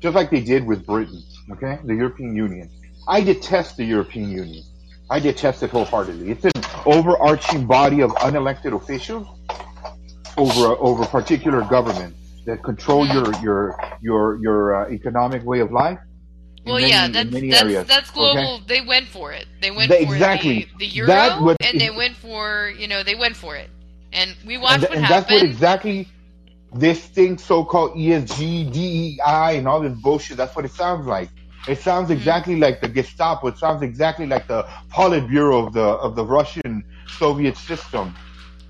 just 0.01 0.15
like 0.15 0.31
they 0.31 0.41
did 0.41 0.67
with 0.67 0.85
Britain. 0.85 1.23
Okay, 1.53 1.79
the 1.85 1.95
European 1.95 2.35
Union. 2.35 2.69
I 3.09 3.21
detest 3.21 3.77
the 3.77 3.85
European 3.85 4.31
Union. 4.31 4.65
I 5.11 5.19
detest 5.19 5.63
it 5.63 5.71
wholeheartedly. 5.71 6.31
It's 6.31 6.45
an 6.45 6.53
overarching 6.87 7.67
body 7.67 8.01
of 8.01 8.11
unelected 8.13 8.75
officials 8.75 9.27
over 10.37 10.77
over 10.79 11.05
particular 11.07 11.63
government 11.63 12.15
that 12.47 12.63
control 12.63 13.07
your 13.07 13.33
your 13.43 13.79
your 14.01 14.41
your 14.41 14.87
uh, 14.87 14.91
economic 14.91 15.45
way 15.45 15.61
of 15.61 15.73
life. 15.73 15.99
Well, 16.65 16.77
many- 16.77 16.91
yeah, 16.91 17.09
that's 17.09 17.31
many 17.33 17.51
that's 17.51 17.63
areas, 17.63 17.89
that's 17.89 18.11
okay? 18.11 18.19
global. 18.21 18.61
They 18.67 18.83
went 18.83 19.07
for 19.09 19.33
it. 19.33 19.47
They 19.61 19.71
went 19.71 19.89
That- 19.89 20.05
for 20.05 20.15
exactly. 20.15 20.69
the, 20.79 20.79
the 20.79 20.87
euro, 20.87 21.07
That 21.09 21.43
what- 21.43 21.57
and 21.61 21.81
they 21.81 21.91
went 21.91 22.17
for 22.17 22.73
you 22.79 22.87
know 22.87 23.03
they 23.03 23.15
went 23.15 23.37
for 23.37 23.57
it, 23.57 23.71
and 24.13 24.37
we 24.47 24.59
watched 24.59 24.75
and, 24.75 24.83
what 24.85 24.99
and 24.99 25.05
that's 25.07 25.31
what 25.31 25.43
exactly 25.43 26.09
this 26.73 27.01
thing 27.05 27.37
so-called 27.37 27.97
ESG, 27.97 28.71
DEI, 28.73 29.57
and 29.59 29.67
all 29.67 29.81
this 29.81 29.99
bullshit. 29.99 30.37
That's 30.37 30.55
what 30.55 30.65
it 30.65 30.71
sounds 30.71 31.05
like. 31.07 31.29
It 31.67 31.79
sounds 31.81 32.11
Mm-hmm. 32.11 32.19
exactly 32.19 32.57
like 32.57 32.81
the 32.81 32.89
Gestapo. 32.89 33.49
It 33.49 33.59
sounds 33.59 33.83
exactly 33.83 34.27
like 34.27 34.47
the 34.49 34.67
Politburo 34.93 35.67
of 35.67 35.73
the 35.73 35.83
of 36.07 36.17
the 36.17 36.25
Russian 36.25 36.85
Soviet 37.09 37.57
system. 37.57 38.17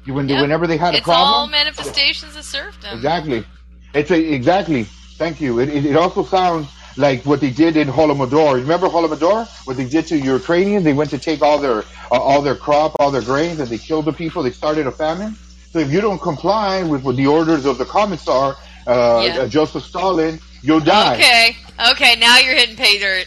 When 0.07 0.26
Yep. 0.28 0.38
whenever 0.38 0.66
they 0.66 0.76
had 0.76 0.95
a 0.95 0.99
it's 0.99 1.09
all 1.09 1.47
manifestations 1.47 2.36
of 2.36 2.45
serfdom. 2.45 2.97
exactly. 2.97 3.47
It's 3.95 4.11
a, 4.11 4.18
exactly. 4.34 4.84
Thank 5.18 5.41
you. 5.41 5.59
It, 5.61 5.68
it, 5.68 5.84
it 5.86 5.97
also 5.97 6.24
sounds 6.24 6.68
like 6.97 7.24
what 7.26 7.41
they 7.41 7.51
did 7.51 7.76
in 7.76 7.88
Holodomor. 7.88 8.55
Remember 8.55 8.88
Holodomor? 8.88 9.49
What 9.66 9.76
they 9.76 9.88
did 9.88 10.07
to 10.09 10.18
Ukrainians? 10.18 10.84
They 10.84 10.93
went 10.93 11.11
to 11.11 11.18
take 11.18 11.43
all 11.43 11.59
their 11.59 11.78
uh, 12.11 12.18
all 12.28 12.43
their 12.43 12.57
crop, 12.57 12.95
all 12.99 13.11
their 13.11 13.22
grains, 13.22 13.61
and 13.61 13.70
they 13.70 13.78
killed 13.78 14.07
the 14.07 14.12
people. 14.12 14.43
They 14.43 14.51
started 14.51 14.86
a 14.86 14.93
famine. 14.93 15.36
So 15.70 15.78
if 15.78 15.91
you 15.93 16.01
don't 16.01 16.20
comply 16.20 16.82
with, 16.82 17.03
with 17.05 17.16
the 17.16 17.26
orders 17.26 17.64
of 17.66 17.78
the 17.78 17.84
commissar, 17.86 18.57
uh, 18.86 19.24
Yeah. 19.24 19.38
uh, 19.43 19.49
Joseph 19.49 19.84
Stalin, 19.84 20.41
you'll 20.62 20.80
die. 20.80 21.14
Okay, 21.14 21.56
okay, 21.92 22.16
now 22.18 22.38
you're 22.38 22.54
hitting 22.54 22.76
pay 22.76 22.98
dirt. 22.98 23.26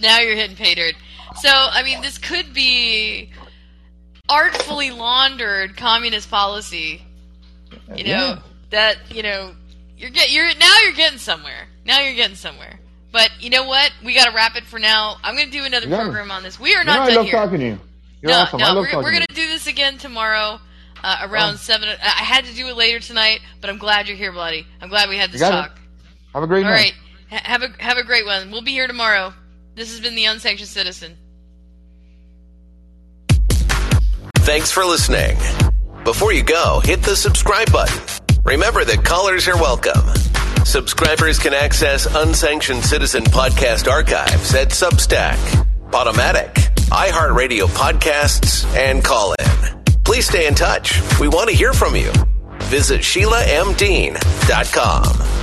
Now 0.00 0.18
you're 0.20 0.36
hitting 0.36 0.56
pay 0.56 0.74
dirt. 0.74 0.94
So, 1.40 1.48
I 1.52 1.82
mean, 1.82 2.00
this 2.02 2.18
could 2.18 2.52
be 2.54 3.30
artfully 4.28 4.90
laundered 4.90 5.76
communist 5.76 6.30
policy. 6.30 7.02
You 7.94 8.04
know 8.04 8.10
Yeah. 8.10 8.38
that 8.70 8.96
you 9.14 9.22
know 9.22 9.54
you're 9.96 10.10
get 10.10 10.30
you're 10.30 10.54
now 10.56 10.76
you're 10.84 10.92
getting 10.94 11.18
somewhere. 11.18 11.68
Now 11.84 12.00
you're 12.00 12.14
getting 12.14 12.36
somewhere. 12.36 12.78
But 13.12 13.30
you 13.40 13.50
know 13.50 13.64
what? 13.64 13.90
We 14.04 14.14
got 14.14 14.26
to 14.26 14.32
wrap 14.32 14.54
it 14.54 14.64
for 14.64 14.78
now. 14.78 15.16
I'm 15.24 15.34
going 15.34 15.50
to 15.50 15.52
do 15.58 15.64
another 15.64 15.88
Yeah. 15.88 16.02
program 16.02 16.30
on 16.30 16.44
this. 16.44 16.60
We 16.60 16.74
are 16.76 16.80
You 16.80 16.84
know, 16.86 16.94
not 16.94 17.10
I 17.10 17.14
love 17.14 17.24
here. 17.24 17.32
talking 17.34 17.58
to 17.58 17.64
you. 17.66 17.80
You're 18.22 18.30
no, 18.30 18.38
awesome. 18.42 18.60
I 18.62 18.68
no, 18.68 18.74
love 18.74 18.76
we're, 18.76 18.86
talking 18.86 19.02
we're 19.02 19.10
going 19.12 19.24
to 19.28 19.34
do 19.34 19.48
this 19.48 19.66
again 19.66 19.98
tomorrow 19.98 20.60
uh, 21.02 21.16
around 21.22 21.54
Oh. 21.54 21.56
seven. 21.56 21.88
I 21.88 21.94
I 22.06 22.22
had 22.24 22.44
to 22.44 22.54
do 22.54 22.68
it 22.68 22.76
later 22.76 23.00
tonight, 23.00 23.40
but 23.60 23.68
I'm 23.68 23.78
glad 23.78 24.06
you're 24.06 24.16
here, 24.16 24.30
buddy. 24.32 24.64
I'm 24.80 24.88
glad 24.90 25.08
we 25.08 25.16
had 25.16 25.32
this 25.32 25.40
talk. 25.40 25.72
it. 25.76 25.79
Talk. 26.32 26.34
you. 26.34 26.40
Have 26.40 26.42
a 26.42 26.46
great 26.46 26.64
All 26.64 26.70
night. 26.70 26.92
right. 27.30 27.32
Ha- 27.40 27.42
Have 27.44 27.62
a 27.62 27.68
have 27.82 27.96
a 27.98 28.04
great 28.04 28.24
one. 28.26 28.50
We'll 28.50 28.62
be 28.62 28.72
here 28.72 28.86
tomorrow. 28.86 29.32
This 29.74 29.90
has 29.90 30.00
been 30.00 30.14
the 30.16 30.24
Unsanctioned 30.26 30.68
Citizen. 30.68 31.16
Thanks 34.38 34.70
for 34.72 34.84
listening. 34.84 35.36
Before 36.04 36.32
you 36.32 36.42
go, 36.42 36.80
hit 36.82 37.02
the 37.02 37.14
subscribe 37.14 37.70
button. 37.70 38.00
Remember 38.44 38.84
that 38.84 39.04
callers 39.04 39.46
are 39.48 39.56
welcome. 39.56 40.00
Subscribers 40.64 41.38
can 41.38 41.52
access 41.54 42.06
unsanctioned 42.06 42.82
citizen 42.84 43.22
podcast 43.24 43.88
archives 43.90 44.54
at 44.54 44.68
Substack, 44.70 45.36
Podomatic, 45.90 46.54
iHeartRadio 46.90 47.66
podcasts, 47.68 48.64
and 48.76 49.04
Callin. 49.04 49.36
Please 50.04 50.26
stay 50.26 50.46
in 50.46 50.54
touch. 50.54 51.00
We 51.20 51.28
want 51.28 51.48
to 51.50 51.54
hear 51.54 51.72
from 51.72 51.94
you. 51.96 52.10
Visit 52.64 53.00
SheilaMDean.com. 53.02 55.39